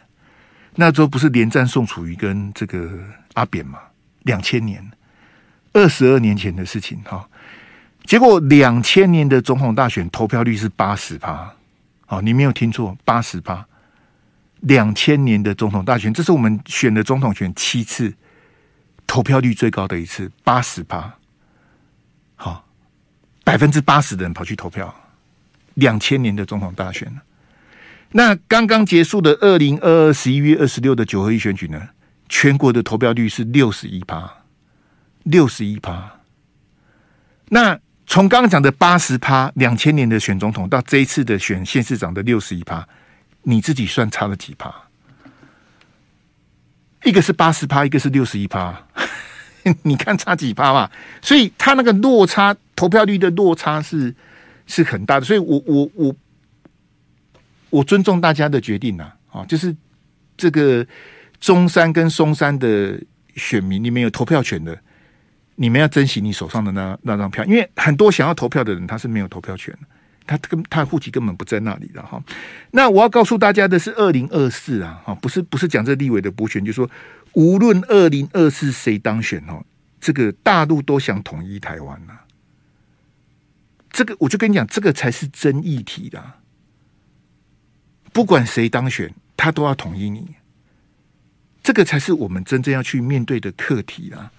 [0.76, 2.90] 那时候不是连战宋楚瑜跟这个
[3.34, 3.80] 阿扁嘛？
[4.24, 4.82] 两千年，
[5.74, 7.28] 二十二年前的事情哈。
[8.06, 11.54] 结果两千年的总统大选投票率是八十趴，
[12.08, 13.63] 好，你没有听错，八十趴。
[14.62, 18.12] 两千年的总统大选，这是我们选的总统选七次
[19.06, 21.13] 投票率最高的一次，八十趴。
[22.36, 22.65] 好，
[23.43, 24.91] 百分之八十的人跑去投票。
[25.76, 27.13] 两千年的总统大选。
[28.13, 31.89] 那刚刚结束的二零二二十一月二十六的九合一选举呢？
[32.30, 34.32] 全国的投票率是六十一趴，
[35.24, 36.20] 六十一趴。
[37.50, 42.88] 那从刚刚讲的八十趴，两千年的选总统到这一次的选县市长的六十一趴，
[43.43, 44.74] 你自己算差了几趴？
[47.04, 48.88] 一个是八十趴，一个是六十一趴，
[49.84, 50.89] 你看差几趴嘛？
[51.22, 54.15] 所以他那个落差，投票率的落差是
[54.65, 55.26] 是很大的。
[55.26, 56.15] 所以我我我。
[57.70, 59.76] 我尊重大家的决定呐，啊，就是
[60.38, 60.88] 这个
[61.38, 62.98] 中山跟松山的
[63.36, 64.82] 选民，你们有投票权的，
[65.60, 69.76] 你们要珍惜你手上的那那张票，因为很多想要投票的人他是没有投票权，
[70.26, 72.24] 他根他户籍根本不在那里的哈。
[72.72, 76.88] 那我要告诉大家的是，二零二四啊，哈，不是不是讲这立委的补选，就是说
[77.34, 79.65] 无论二零二四谁当选哦，
[80.00, 82.13] 这个大陆都想统一台湾呐，
[83.89, 86.24] 这个我就跟你讲，这个才是真议题的。
[88.13, 90.36] 不管谁当选，他都要统一你，
[91.63, 94.32] 这个才是我们真正要去面对的课题啊！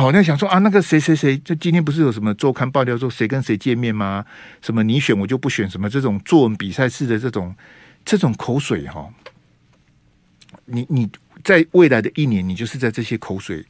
[0.00, 4.24] 好，那想说啊，那个谁谁谁，就今天不是有什么周刊爆料说谁跟谁见面吗？
[4.62, 7.54] 什么你选我就不选，什么这种作文比赛式的这种
[8.02, 9.12] 这种口水哈，
[10.64, 11.06] 你你
[11.44, 13.66] 在未来的一年，你就是在这些口水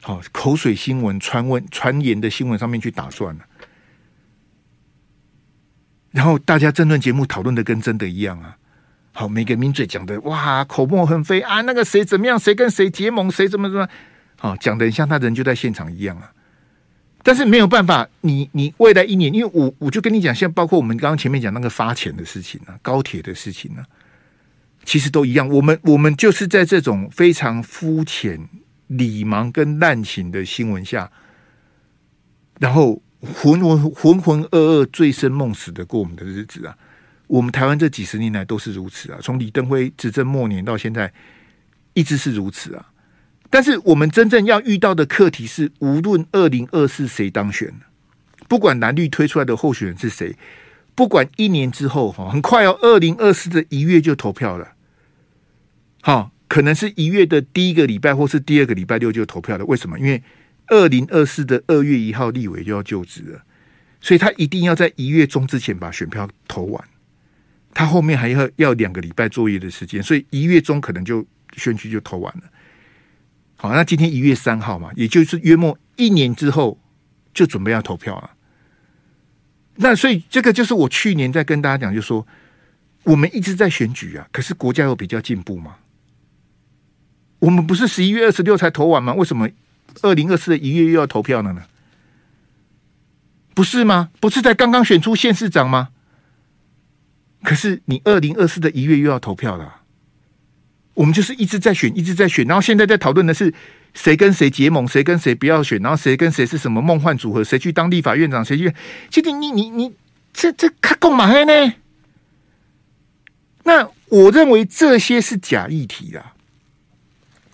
[0.00, 3.44] 好口水新闻传闻传言的新闻上面去打转了。
[6.12, 8.56] 然后大家政论节目讨论的跟真的一样啊！
[9.10, 13.88] 好，每个名嘴讲的哇，口沫横飞啊，那个谁怎么样，谁跟谁结盟，谁怎么怎么，
[14.40, 16.32] 好讲的像他人就在现场一样啊！
[17.22, 23.86] 但是没有办法，你你未来一年，因为我我就跟你讲，现在包括我们刚刚前面讲那个发钱的事情啊，高铁的事情呢、啊，
[24.84, 25.48] 其实都一样。
[25.48, 28.48] 我们我们就是在这种非常肤浅、
[28.86, 31.12] 礼盲跟滥情的新闻下，
[32.58, 33.00] 然后。
[33.22, 36.74] 浑浑浑浑噩噩、醉生梦死的过我们的日子啊！
[37.26, 41.12] 我们台湾这几十年来都是如此啊，从李登辉执政末年到现在，
[41.92, 42.86] 一直是如此啊。
[43.50, 47.74] 但是我们真正要遇到的课题是，无论二零二四谁当选，
[48.48, 50.36] 不管蓝绿推出来的候选人是谁，
[50.94, 54.74] 不管一年之后哈，很快哦，二零二四的一月就投票了，
[56.00, 59.64] 好，可能是一月的第一个礼拜或是第二个礼拜六就投票了。
[59.66, 59.98] 为什么？
[59.98, 60.22] 因为
[60.68, 63.42] 二零二四的二月一号立委就要就职了，
[64.00, 66.84] 所以他一定要在一月中之前把选票投完。
[67.74, 72.42] 他后面还要要两个礼拜作业的时间，所以一月中可能就选举就投完了。
[73.60, 76.80] 好，那今天一月三号嘛，也就是约莫一年之后
[77.34, 78.30] 就准备要投票了。
[79.74, 82.26] 那所以这个就是我去年在跟大家讲，就说
[83.04, 85.76] 我们一直在选举啊，可是国家有比较进步吗？
[87.40, 89.12] 我们不是十一月二十六才投完吗？
[89.12, 89.46] 为什么？
[90.00, 91.64] 二零二四的一月又要投票了呢？
[93.52, 94.08] 不是吗？
[94.20, 95.90] 不是才刚刚选出县市长吗？
[97.42, 99.79] 可是你二零二四的一月又要投票了，
[100.94, 103.52] 我们就是一直在选，一直在选，然后现在在讨论的是
[103.94, 108.74] 谁跟谁结盟，谁跟谁不要选，然后谁跟谁是什么梦幻组合，谁去当立法院长，谁去？
[109.10, 109.92] 其实你你你
[110.32, 111.74] 这这卡够嘛呢？
[113.64, 116.34] 那我认为这些是假议题啊。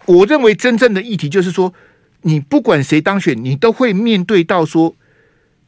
[0.06, 1.74] 我认为真正的议题就是说，
[2.22, 4.94] 你不管谁当选，你都会面对到说，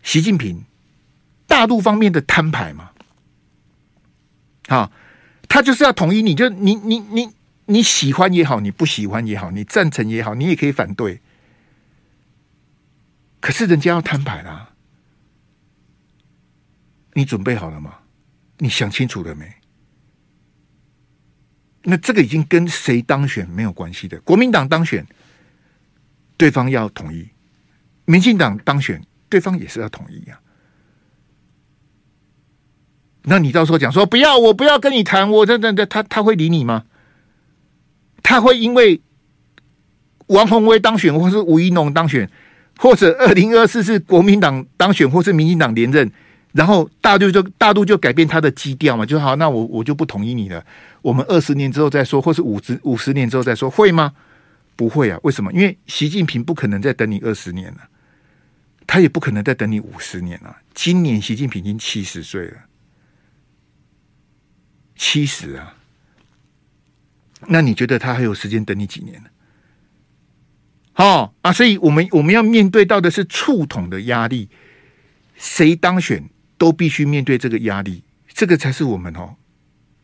[0.02, 0.64] 习近平
[1.46, 2.90] 大陆方面的摊牌嘛。
[4.68, 4.92] 好，
[5.48, 7.28] 他就是要统一你，就你你你
[7.70, 11.20] 你喜欢也好，你不喜欢也好，你赞成也好，你也可以反对。
[13.40, 14.70] 可是人家要摊牌啦，
[17.12, 17.98] 你准备好了吗？
[18.56, 19.54] 你想清楚了没？
[21.82, 24.18] 那这个已经跟谁当选没有关系的。
[24.22, 25.06] 国民党当选，
[26.36, 27.28] 对方要统一；
[28.06, 30.40] 民进党当选，对方也是要统一呀。
[33.24, 36.86] 那你到时候讲说不要，我不要跟你谈，我这这这，他他会理你吗？
[38.28, 39.00] 他会因为
[40.26, 42.30] 王鸿薇当选，或是吴一农当选，
[42.76, 46.12] 或者二零二四是国民党当选，或是民进党连任，
[46.52, 49.06] 然后大陆就大陆就改变他的基调嘛？
[49.06, 50.62] 就好，那我我就不同意你了。
[51.00, 54.12] 我们二十年之后再说，或是五十五十年之后再说，会吗？
[54.76, 55.18] 不会啊。
[55.22, 55.50] 为什么？
[55.54, 57.88] 因为习近平不可能再等你二十年了，
[58.86, 60.54] 他也不可能再等你五十年了。
[60.74, 62.58] 今年习近平已经七十岁了。
[64.96, 65.77] 七十啊，
[67.50, 69.30] 那你觉得他还有时间等你几年呢？
[70.92, 74.50] 好啊，所以我们我们要面对到的是触统的压力，
[75.34, 79.36] 谁当选都必须面对这个压力，这个才是我们哦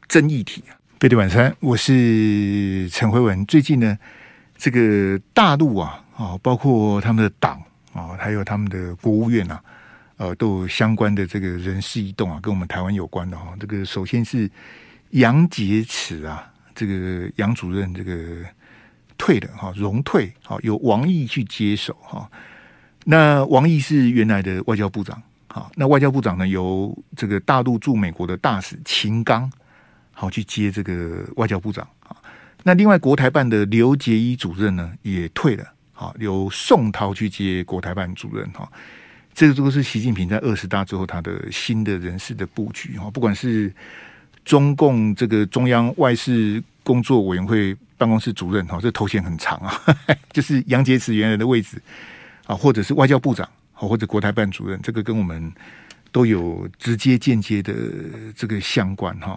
[0.08, 0.78] 争议题啊。
[0.98, 3.44] 贝蒂晚餐，我是陈辉文。
[3.44, 3.98] 最近呢，
[4.56, 9.62] 这个大陆啊，啊，包括他们的党啊，还有他们的国务院啊，
[10.16, 13.54] 呃，都有相关的这个人事异动啊，跟我们台湾有关的哈。
[13.60, 14.50] 这个首先是。
[15.10, 18.44] 杨洁篪啊，这个杨主任这个
[19.16, 22.28] 退了哈，荣退，好由王毅去接手哈。
[23.04, 29.50] 那王毅是原来的外交部长，好，那外交部长呢由这个大陆驻美国的大使秦刚
[30.12, 32.16] 好去接这个外交部长啊。
[32.64, 38.68] 那另外国台办的刘杰一主任呢也退了，好由宋涛去接国台办主任哈。
[39.32, 43.72] 这个都是习近平在二十大之后他的新的人事的布局哈，不管是。
[44.44, 49.80] 中共这个中央外事工作委员会办公室主任哈，这头衔很长啊，
[50.32, 51.80] 就是杨洁篪原来的位置
[52.46, 55.50] 啊，或者是外交部长，或者国台办主任，这个跟我们
[56.12, 57.72] 都有直接间接的
[58.36, 59.36] 这个相关哈。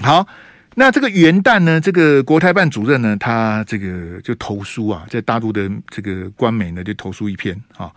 [0.00, 0.26] 好，
[0.74, 7.90] 那这个元旦呢，这个国台办主任呢，他这个就投书啊，在大陆的这个官媒呢，就投书一篇啊。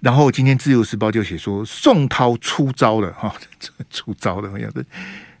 [0.00, 3.34] 然后今天自由时报就写说宋涛出招了哈，
[3.90, 4.84] 出招了，样子。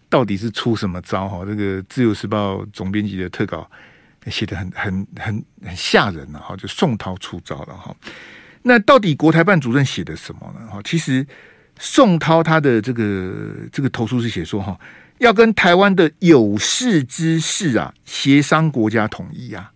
[0.08, 1.44] 到底是出什么招哈？
[1.44, 3.70] 这个《自由时报》总编辑的特稿
[4.26, 6.54] 写得很很很很吓人了哈！
[6.56, 7.94] 就宋涛出招了哈。
[8.62, 10.66] 那到底国台办主任写的什么呢？
[10.70, 11.26] 哈，其实
[11.78, 14.78] 宋涛他的这个这个投诉是写说哈，
[15.18, 19.72] 要跟台湾的有识之士啊协商国家统一啊。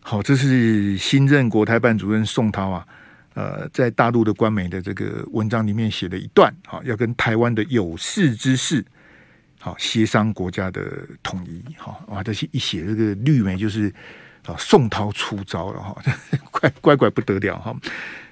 [0.00, 2.86] 好，这是新任国台办主任宋涛啊，
[3.34, 8.84] 呃，在大陆的官媒的这个文章里面写的一段哈，要跟台湾的有识之士。
[9.62, 12.22] 好，协商国家的统一，好哇！
[12.22, 13.92] 这些一写这个绿媒就是
[14.46, 15.94] 啊，宋涛出招了哈，
[16.50, 17.76] 怪怪怪不得了哈。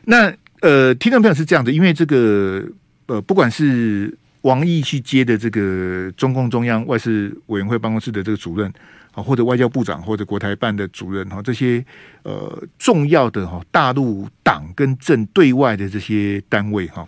[0.04, 2.64] 那呃，听众朋友是这样的，因为这个
[3.08, 8.72] 呃，不管是王毅去接的这个中共中央外事委员会办公室的这个主任
[9.12, 11.84] 啊，或者外交部长或者国台办的主任哈，这些
[12.22, 17.04] 呃重要的哈大陆党跟政对外的这些单位哈，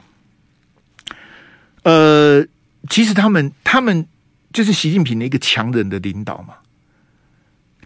[1.85, 2.47] 呃。
[2.89, 4.07] 其实他们，他们
[4.53, 6.55] 就是习近平的一个强人的领导嘛。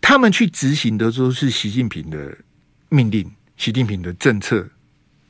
[0.00, 2.36] 他们去执行的时候是习近平的
[2.90, 4.68] 命令，习近平的政策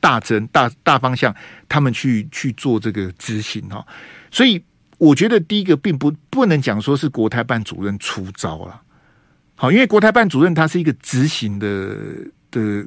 [0.01, 1.33] 大针大大方向，
[1.69, 3.85] 他们去去做这个执行哈。
[4.29, 4.61] 所以
[4.97, 8.81] 我觉得第一个并不不能讲说是国台办主任出招了，
[9.55, 11.97] 好，因为国台办主任他是一个执行的
[12.51, 12.85] 的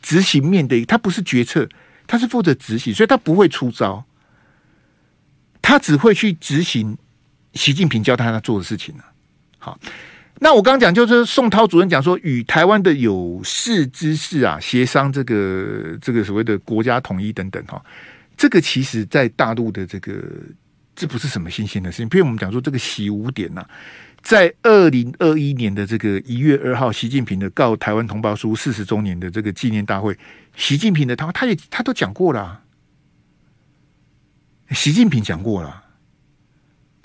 [0.00, 1.68] 执行面的，他不是决策，
[2.06, 4.04] 他是负责执行，所以他不会出招。
[5.66, 6.94] 他只会去执行
[7.54, 9.02] 习近平教他他做的事情呢。
[9.58, 9.78] 好，
[10.40, 17.82] 那我刚刚讲就是宋涛主任讲说，与台湾的有识之士啊协商这个这个所谓的国家统一等等哈，
[18.36, 20.12] 这个其实在大陆的这个
[20.94, 22.10] 这不是什么新鲜的事情。
[22.10, 23.64] 譬如我们讲说这个习五点呐，
[24.20, 30.14] 在二零二一年的这个一月二号，习近平的告台湾同胞书四十周年的这个纪念大会，
[30.54, 32.60] 习近平的他他也他都讲过了。
[34.74, 35.84] 习近平讲过了，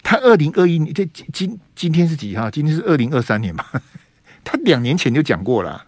[0.02, 2.50] 他二零二一年，这今今天是几号？
[2.50, 3.66] 今天是二零二三年嘛？
[4.44, 5.86] 他两年前就讲过了，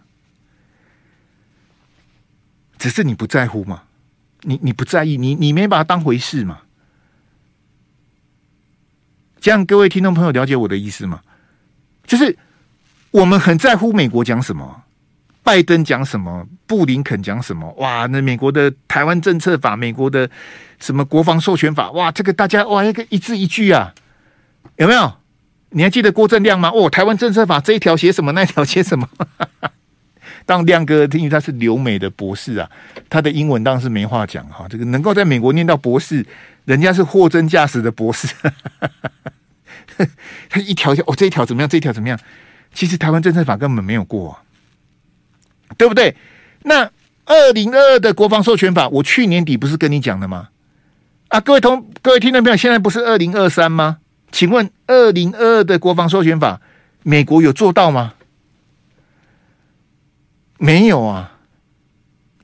[2.78, 3.82] 只是你不在乎嘛？
[4.42, 6.60] 你你不在意，你你没把它当回事嘛？
[9.40, 11.22] 这样各位听众朋友了解我的意思吗？
[12.04, 12.38] 就是
[13.10, 14.81] 我们很在乎美国讲什么，
[15.42, 20.28] 拜登讲什么，布林肯讲什么，哇，那美国的台湾政策法，美国的
[20.78, 23.92] 什么国防授权法，哇，这个大家哇，一个一字一句啊，
[24.76, 25.14] 有没有？
[25.70, 26.70] 你还记得郭正亮吗？
[26.72, 29.08] 哦，台湾政策法这一条写什么，那一条写什么？
[30.44, 32.68] 当亮哥听，他是留美的博士啊，
[33.08, 34.66] 他的英文当然是没话讲哈。
[34.68, 36.26] 这个能够在美国念到博士，
[36.64, 38.28] 人家是货真价实的博士。
[40.50, 41.68] 他一条条哦，这一条怎么样？
[41.68, 42.18] 这一条怎么样？
[42.74, 44.36] 其实台湾政策法根本没有过，
[45.76, 46.16] 对不对？
[46.62, 46.90] 那
[47.24, 50.48] 二零二二的国防授权法，我去年底不是跟你讲的吗？
[51.28, 53.98] 啊，各位同各位听众朋友，现在不是二零二三吗？
[54.30, 56.60] 请问二零二二的国防授权法，
[57.02, 58.14] 美国有做到吗？
[60.58, 61.38] 没有啊。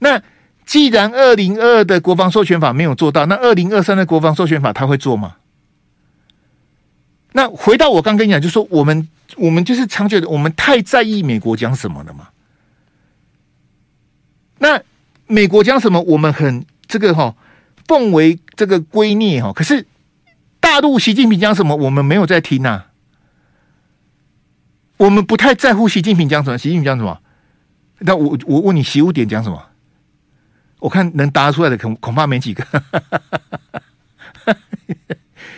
[0.00, 0.22] 那
[0.64, 5.36] 既然二零二二的国防授权法没有做到，那二零二三的国防授权法他会做吗？
[7.32, 12.28] 那回到我刚跟你讲，就说我们我们就是常觉得我们太在意美国讲什么了嘛。
[14.58, 14.80] 那
[15.26, 17.34] 美国讲什么，我们很这个哈
[17.86, 19.52] 奉为这个圭臬哈。
[19.52, 19.86] 可是
[20.60, 22.84] 大陆习近平讲什么，我们没有在听呐。
[24.96, 27.20] 我们不太在乎习近平讲什么，习近平讲什么。
[28.00, 29.66] 那我我问你，习五点讲什么？
[30.80, 32.64] 我看能答出来的恐恐怕没几个。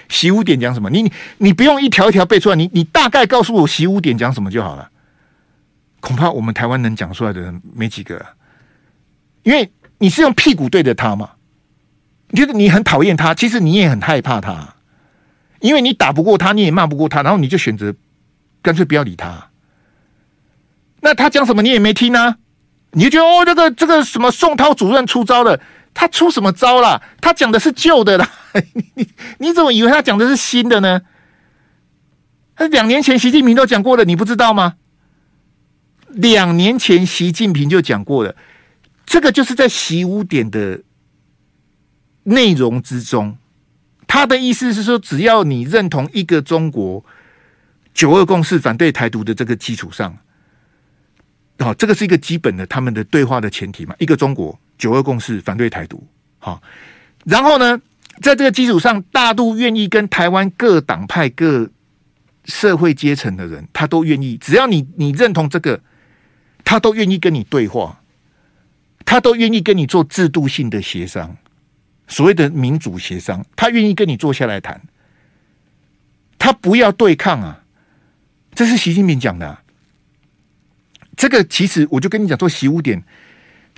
[0.09, 0.91] 习五点讲什么？
[0.91, 4.91] 你你你不用一条一条背出来，你你大概告诉我习五点讲什么就好了。
[6.01, 8.27] 恐怕我们台湾能讲出来的人没几个，
[9.43, 11.31] 因为你是用屁股对着他嘛。
[12.29, 14.77] 你觉得你很讨厌他，其实你也很害怕他，
[15.61, 17.95] 因为你打不过他，你也骂不过他，然后你就选择
[18.63, 19.49] 干脆不要理他。
[21.01, 22.37] 那他讲什么你也没听啊？
[22.93, 25.61] 你就觉得哦，这个这个什么宋涛主任出招了。
[25.93, 27.03] 他出什么招了？
[27.21, 28.31] 他讲的是旧的啦，
[28.95, 31.03] 你你怎么以为他讲的是新的呢？
[32.55, 34.75] 他两年前习近平都讲过了，你不知道吗？
[36.11, 38.37] 两年前习近平就讲过了，
[39.11, 40.83] 这个就是在习五点的
[42.23, 43.37] 内容之中，
[44.07, 47.05] 他的意思是说，只要你认同一个中国、
[47.93, 50.17] 九二共识、反对台独的这个基础上，
[51.59, 54.57] 好，这个是一个基本的他们的对话的前提嘛，一个中国。
[54.79, 56.07] 九二共识，反对台独，
[56.39, 56.63] 好，
[57.25, 57.79] 然后呢，
[58.23, 61.69] 在这个基础上，大陆愿意跟台湾各党派、各
[62.45, 65.83] 社会阶层的人，他都愿意，只要你你认同这个，
[66.65, 68.00] 他都愿意跟你对话，
[69.05, 71.37] 他都愿意跟你做制度性的协商，
[72.09, 74.81] 所谓的民主协商，他愿意跟你坐下来谈，
[76.39, 77.65] 他不要对抗啊，
[78.55, 79.59] 这是习近平讲的，
[81.17, 83.03] 这个其实我就跟你讲，做习五点。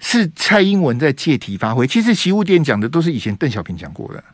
[0.04, 1.86] 是蔡英文在借题发挥。
[1.86, 4.24] 其实习五点讲的都是以前邓小平讲过的，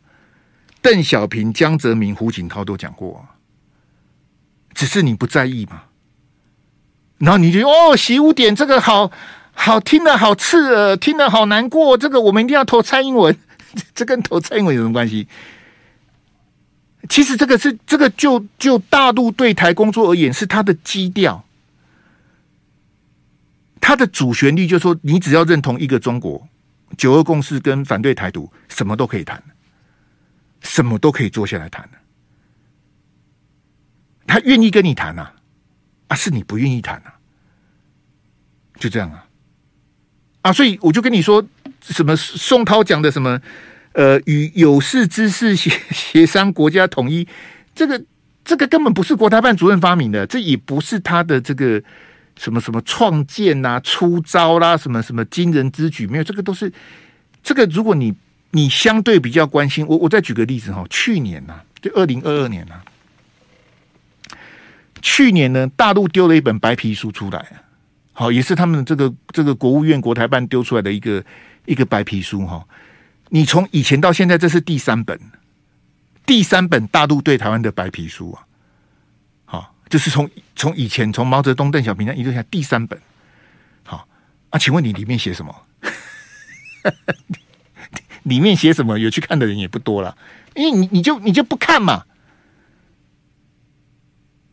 [0.80, 3.28] 邓小平、江泽民、胡锦涛都讲过，
[4.72, 5.82] 只是你不在意嘛。
[7.18, 9.12] 然后你就哦，习五点这个好
[9.60, 11.98] 好听的好刺耳，听得好难过。
[11.98, 13.36] 这个我们一定要投蔡英文，
[13.92, 15.26] 这跟投蔡英文有什么关系？
[17.08, 21.44] 其实这个是这个就就大陆对台工作而言，是它的基调。
[23.80, 26.48] 他的主旋律就是说，你只要认同一个中国、
[26.96, 29.42] 九二共识跟反对台独，什么都可以谈，
[30.60, 31.88] 什么都可以坐下来谈。
[34.26, 35.34] 他愿意跟你谈啊，
[36.08, 37.14] 啊，是你不愿意谈啊，
[38.78, 39.24] 就这样啊，
[40.42, 41.44] 啊，所以我就跟你说，
[41.82, 43.40] 什么宋涛讲的什么，
[43.92, 47.26] 呃，与有识之士协 协商国家统一，
[47.74, 48.02] 这个
[48.44, 51.82] 这个根本不是国台办主任发明的，这也不是他的这个。
[52.40, 56.72] 什么什么创建呐、出招啦，什么什么惊人之举，没有这个都是
[57.42, 57.66] 这个。
[57.66, 58.14] 如果你
[58.52, 62.74] 你相对比较关心，我我再举个例子哈，去年呐，就二零二二年呐，
[65.02, 67.44] 去年呢，大陆丢了一本白皮书出来，
[68.18, 71.24] 好，也是他们这个这个国务院国台办丢出来的一个
[71.66, 72.66] 一个白皮书哈。
[73.28, 75.16] 你从以前到现在，这是第三本，
[76.26, 78.42] 第三本大陆对台湾的白皮书啊。
[79.44, 83.00] 好就是从从以前从毛泽东、邓小平那一路下第三本，
[83.84, 84.08] 好
[84.50, 85.54] 啊，请问你里面写什么？
[88.24, 88.98] 里面写什么？
[88.98, 90.18] 有去看的人也不多了，
[90.56, 92.04] 因为你你就你就不看嘛，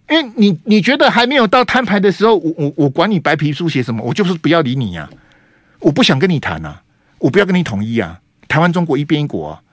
[0.09, 5.09] 因为你你觉得还没有到摊牌的时候，我我我管你白皮书写什么，我就是不要理你呀、
[5.79, 6.83] 我不想跟你谈啊，
[7.17, 9.63] 我不要跟你统一啊，台湾中国一边一国啊，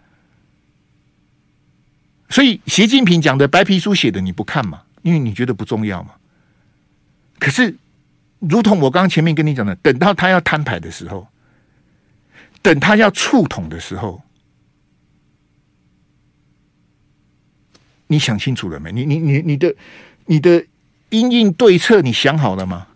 [2.30, 4.82] 所以习近平讲的白皮书写的你不看嘛？
[5.02, 6.12] 因为你觉得不重要嘛？
[7.38, 7.76] 可是，
[8.38, 11.26] 如同我刚刚前面跟你讲的，等到他要摊牌的时候，
[12.62, 14.22] 等他要触统的时候，
[18.06, 18.92] 你想清楚了没？
[18.92, 19.74] 你你你你的
[20.26, 20.64] 你的
[21.10, 22.88] 因应对策，你想好了吗？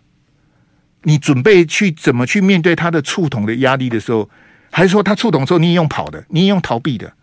[1.03, 4.29] 你准备去怎么去面对他的触统的压力的时候，
[4.71, 7.13] 还是说他触统之后你也用跑的，你也用逃避的？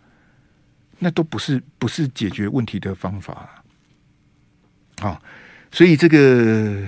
[0.99, 3.49] 那都不是不是解决问题的方法啊！
[5.01, 5.21] 好，
[5.71, 6.81] 所以这个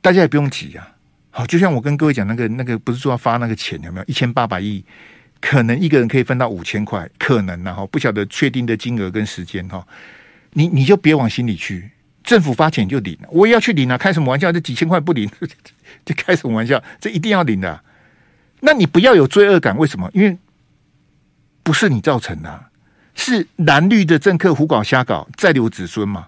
[0.00, 0.86] 大家也不用急啊。
[1.30, 4.04] 好，就像我跟各位讲那个那个，不是说要发那个钱有没有？
[4.06, 4.84] 一千八百亿，
[5.40, 9.84] 可能一个人可以分到五千块，可能然后不晓得确定的金额跟时间哈。
[10.58, 11.88] 你你就别往心里去，
[12.24, 13.96] 政府发钱就领，我也要去领啊！
[13.96, 14.50] 开什么玩笑？
[14.50, 15.30] 这几千块不领，
[16.04, 16.82] 这开什么玩笑？
[17.00, 17.80] 这一定要领的。
[18.58, 20.10] 那你不要有罪恶感，为什么？
[20.12, 20.36] 因为
[21.62, 22.64] 不是你造成的，
[23.14, 26.26] 是蓝绿的政客胡搞瞎搞，再留子孙嘛，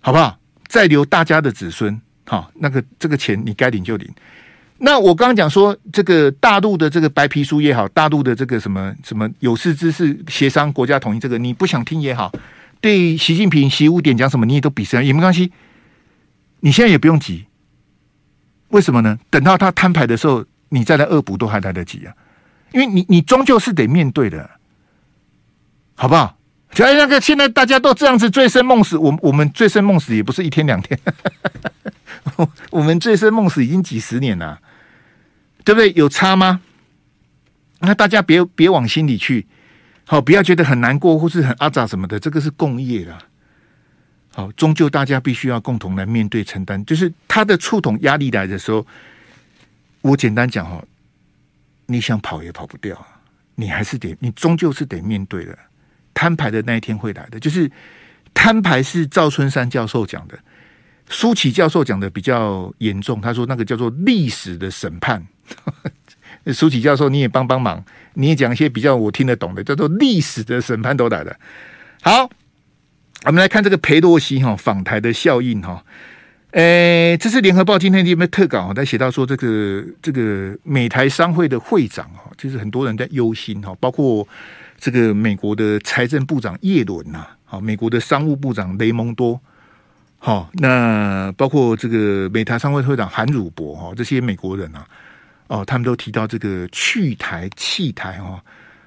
[0.00, 0.38] 好不好？
[0.66, 4.08] 再留大家的子孙，好，那个这个钱你该领就领。
[4.78, 12.32] 那我刚刚讲说，这个大陆的这个白皮书也好，大陆的这个什么什么有识之士协商国家统一，这个你不想听也好，
[12.80, 15.52] 对习近平习五点讲什么你也都鄙视，也没关系。
[16.60, 17.46] 你现在也不用急，
[18.68, 19.18] 为什么呢？
[19.30, 22.14] 等到他摊牌的时候，你再来恶补都还来得及啊。
[22.72, 24.50] 因为你，你终究是得面对的，
[25.94, 26.36] 好不好？
[26.72, 30.98] 就那个现在大家都这样子醉生梦死，我我们醉生梦死也不是一天两天，
[32.70, 34.60] 我们醉生梦死已经几十年了，
[35.64, 35.92] 对不对？
[35.94, 36.60] 有差吗？
[37.80, 39.46] 那大家别别往心里去，
[40.10, 43.18] 好，不要觉得很难过或是很阿杂什么的，这个是共业的，
[44.32, 48.86] 好，终究大家必须要共同来面对承担，就是他的触统压力来的时候，
[50.00, 50.82] 我简单讲哈。
[51.90, 53.06] 你想跑也跑不掉，
[53.54, 55.58] 你还是得，你终究是得面对的。
[56.12, 57.70] 摊牌的那一天会来的，就是
[58.32, 60.38] 摊牌是赵春山教授讲的，
[61.08, 63.20] 苏起教授讲的比较严重。
[63.20, 65.26] 他说那个叫做历史的审判。
[66.52, 67.84] 苏起教授你也帮帮忙，
[68.14, 71.36] 你也讲一些比较我听得懂的，叫做历史的审判都来了。
[72.02, 72.30] 好，
[73.24, 75.84] 我们来看这个裴洛西哈访台的效应哈。
[76.52, 78.72] 诶，这是联合报今天有没有特稿？
[78.72, 84.26] 他写到说，这个这个美台商会的会长哈，就是很多人在忧心哈，包括
[84.78, 89.38] 这个美国的财政部长叶伦呐，好，美国的商务部长雷蒙多，
[90.16, 94.86] 好，那包括这个美台商会会长韩汝博哈，这些美国人啊，
[95.48, 98.42] 哦，他们都提到这个去台弃台哈，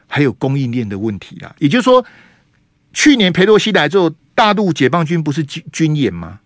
[0.08, 1.54] 还有供应链的问题啊。
[1.60, 2.06] 也就是说，
[2.94, 6.40] 去年裴洛西来之后，大陆解放军不是军军演吗？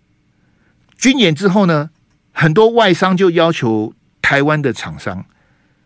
[0.96, 1.90] 军演之后呢，
[2.32, 5.26] 很多外商就要求台湾的厂商，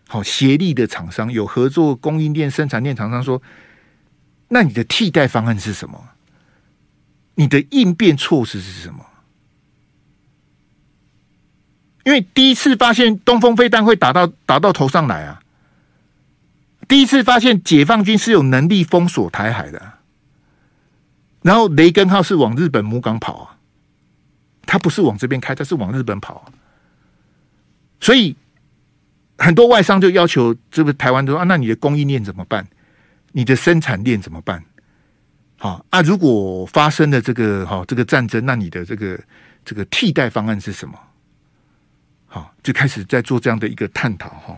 [0.08, 3.42] 好协力的厂商有合作供应链、生产链厂商说，
[4.48, 6.10] 那你的替代方案是什么？
[7.34, 9.04] 你的应变措施是什么？
[12.04, 15.40] 因为第一次发现东风飞弹会打到打到头上来啊，
[16.88, 19.94] 第一次发现解放军是有能力封锁台海的，
[21.42, 23.56] 然后雷根号是往日本母港跑啊。
[24.66, 26.46] 他不是往这边开，他是往日本跑啊，
[28.00, 28.36] 所以
[29.36, 32.64] 很多外商就要求这个台湾说啊，那你的供应链怎么办？
[33.32, 34.64] 你的生产链怎么办？
[35.58, 39.20] 好啊，如果发生了这个哈这个战争，那你的这个
[39.64, 40.96] 这个替代方案是什么？
[42.32, 44.56] 好，就开始在做这样的一个探讨哈。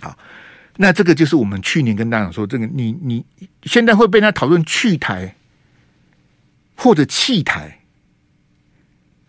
[0.00, 0.18] 好，
[0.76, 3.24] 那这个就是我们去年跟大家说，这个你你
[3.62, 5.36] 现在会被他讨论去台
[6.74, 7.78] 或者弃台。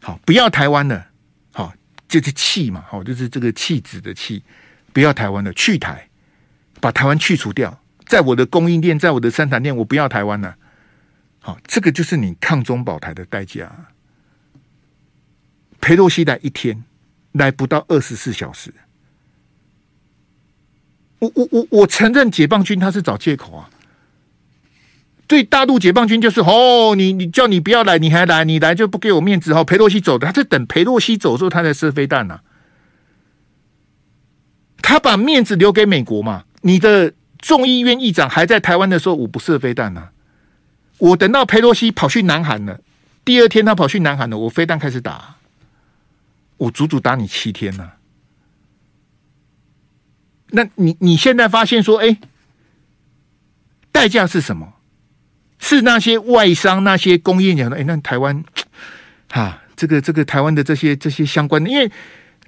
[0.01, 1.07] 好，不要台湾了，
[1.51, 1.73] 好，
[2.07, 4.41] 就是弃嘛，好，就是这个弃子的弃，
[4.91, 6.09] 不要台湾了，去台，
[6.81, 10.55] 把台湾去除掉，在我的供应链，在我的生产链，我不要台湾了，
[11.39, 13.71] 好，这个就是你抗中保台的代价。
[15.79, 16.83] 裴洛西来一天，
[17.32, 18.73] 来不到二十四小时，
[21.19, 23.69] 我我我我承认解放军他是找借口啊。
[25.28, 29.61] 对大陆解放军就是哦，你你叫你不要来，你还来，你来就不给我面子哦。
[29.61, 32.43] 裴洛西走的，他在等裴洛西走之后，他才射飞弹呢、啊。
[34.82, 36.45] 他把面子留给美国嘛？
[36.61, 40.11] 你的众议院议长还在台湾的时候，我不射飞弹呢、啊。
[40.99, 42.80] 我等到裴洛西跑去南韩了，
[43.25, 45.36] 第二天他跑去南韩了，我飞弹开始打，
[46.57, 47.91] 我足足打你七天呢、
[50.51, 52.17] 那你你现在发现说，哎，
[53.91, 54.73] 代价是什么？
[55.59, 58.43] 是那些外商、那些工业讲的，哎，那台湾，
[59.29, 61.91] 哈、啊，这个这个台湾的这些这些相关的，因为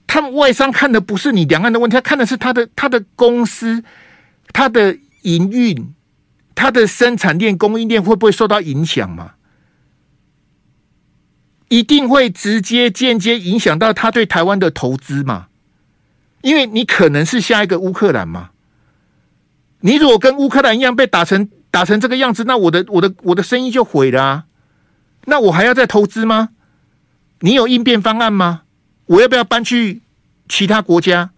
[0.07, 3.83] 他们外商看的不是你两岸的问题，他看的是他的他的公司、
[4.53, 5.93] 他的营运、
[6.55, 9.33] 他的生产链、供应链会不会受到影响吗？
[11.69, 15.47] 一定会直接、间接影响到他对台湾的投资嘛？
[16.41, 18.49] 因为你可能是下一个乌克兰嘛。
[19.81, 24.45] 你如果跟乌克兰一样被打成打成这个样子，那我的我的我的生意就毁了！
[25.25, 26.49] 那我还要再投资吗？
[27.41, 28.63] 你有应变方案吗？
[29.05, 30.01] 我要不要搬去
[30.47, 31.29] 其他国家？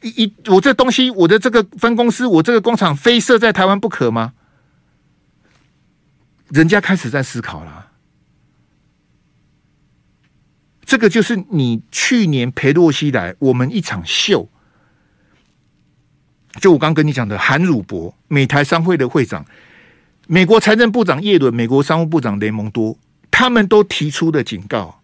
[0.00, 4.32] 一一我这东西，我的这个分公司，我这个工厂非设在台湾不可吗？
[6.48, 7.91] 人家开始在思考了。
[10.92, 14.50] 这个就是你去年裴洛西来，我们一场秀。
[16.60, 19.46] 就我刚跟你讲的，韩汝伯，美台商会的会长，
[20.26, 22.98] 美国财政部长耶伦，美国商务部长雷蒙多，
[23.30, 25.00] 他们都提出了警告，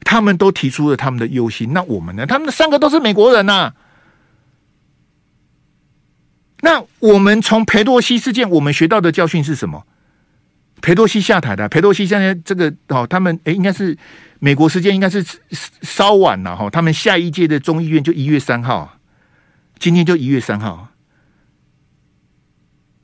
[0.00, 1.72] 他们都提出了他们的忧心。
[1.72, 2.26] 那我们呢？
[2.26, 3.72] 他们三个都是美国人呐、
[6.62, 9.86] 那我们从裴洛西事件，我们学到的教训是什么？
[10.80, 13.96] 裴洛西下台的，裴洛西现在这个哦，他们诶，应该是
[14.38, 15.22] 美国时间应该是
[15.82, 18.98] 稍晚了哈，他们下一届的众议院就一月三号，
[19.78, 20.88] 今天就一月三号，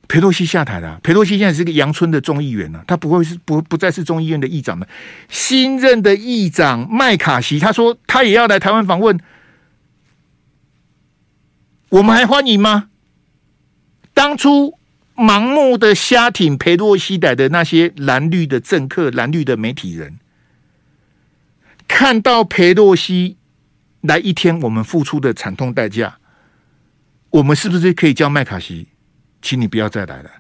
[0.08, 4.88] 裴洛西下台了，裴洛西现在是个阳春的众议员了，他不会是不不再是众议院的议长了，
[5.28, 9.20] 新任的议长麦卡锡他说他也要来台湾访问，
[11.90, 12.88] 我们还欢迎吗？
[14.14, 14.78] 当初。
[15.16, 20.18] 盲目的瞎挺裴洛西来的那些蓝绿的政客、蓝绿的媒体人，
[21.88, 23.38] 看到裴洛西
[24.02, 26.18] 来一天，我们付出的惨痛代价，
[27.30, 28.88] 我们是不是可以叫麦卡锡，
[29.40, 30.30] 请你不要再来了，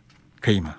[0.40, 0.76] 可以吗？